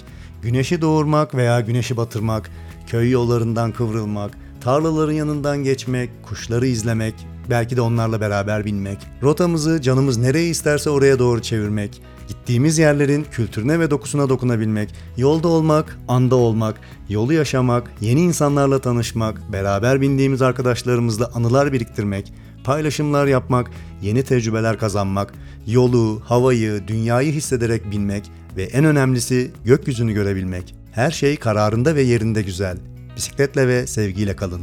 güneşi 0.46 0.80
doğurmak 0.80 1.34
veya 1.34 1.60
güneşi 1.60 1.96
batırmak, 1.96 2.50
köy 2.86 3.10
yollarından 3.10 3.72
kıvrılmak, 3.72 4.38
tarlaların 4.60 5.12
yanından 5.12 5.64
geçmek, 5.64 6.10
kuşları 6.22 6.66
izlemek, 6.66 7.14
belki 7.50 7.76
de 7.76 7.80
onlarla 7.80 8.20
beraber 8.20 8.64
binmek, 8.64 8.98
rotamızı 9.22 9.82
canımız 9.82 10.16
nereye 10.16 10.48
isterse 10.48 10.90
oraya 10.90 11.18
doğru 11.18 11.42
çevirmek, 11.42 12.02
gittiğimiz 12.28 12.78
yerlerin 12.78 13.26
kültürüne 13.30 13.80
ve 13.80 13.90
dokusuna 13.90 14.28
dokunabilmek, 14.28 14.94
yolda 15.16 15.48
olmak, 15.48 15.98
anda 16.08 16.36
olmak, 16.36 16.80
yolu 17.08 17.32
yaşamak, 17.32 17.92
yeni 18.00 18.20
insanlarla 18.20 18.78
tanışmak, 18.78 19.52
beraber 19.52 20.00
bindiğimiz 20.00 20.42
arkadaşlarımızla 20.42 21.30
anılar 21.34 21.72
biriktirmek, 21.72 22.32
paylaşımlar 22.64 23.26
yapmak, 23.26 23.70
yeni 24.02 24.22
tecrübeler 24.22 24.78
kazanmak, 24.78 25.34
yolu, 25.66 26.20
havayı, 26.24 26.88
dünyayı 26.88 27.32
hissederek 27.32 27.90
binmek 27.90 28.30
ve 28.56 28.62
en 28.62 28.84
önemlisi 28.84 29.50
gökyüzünü 29.64 30.12
görebilmek. 30.12 30.74
Her 30.92 31.10
şey 31.10 31.36
kararında 31.36 31.94
ve 31.94 32.02
yerinde 32.02 32.42
güzel. 32.42 32.76
Bisikletle 33.16 33.68
ve 33.68 33.86
sevgiyle 33.86 34.36
kalın. 34.36 34.62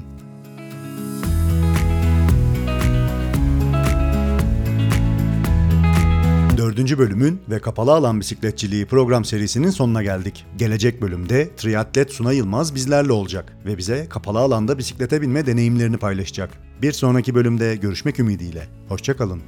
Dördüncü 6.58 6.98
bölümün 6.98 7.42
ve 7.50 7.60
kapalı 7.60 7.92
alan 7.94 8.20
bisikletçiliği 8.20 8.86
program 8.86 9.26
serisinin 9.26 9.70
sonuna 9.70 10.04
geldik. 10.04 10.46
Gelecek 10.58 11.02
bölümde 11.02 11.56
triatlet 11.56 12.12
Suna 12.12 12.32
Yılmaz 12.34 12.76
bizlerle 12.76 13.12
olacak 13.12 13.58
ve 13.66 13.78
bize 13.78 14.08
kapalı 14.10 14.40
alanda 14.40 14.78
bisiklete 14.78 15.22
binme 15.22 15.46
deneyimlerini 15.46 15.98
paylaşacak. 15.98 16.50
Bir 16.82 16.92
sonraki 16.92 17.36
bölümde 17.36 17.76
görüşmek 17.76 18.20
ümidiyle. 18.20 18.68
Hoşçakalın. 18.90 19.42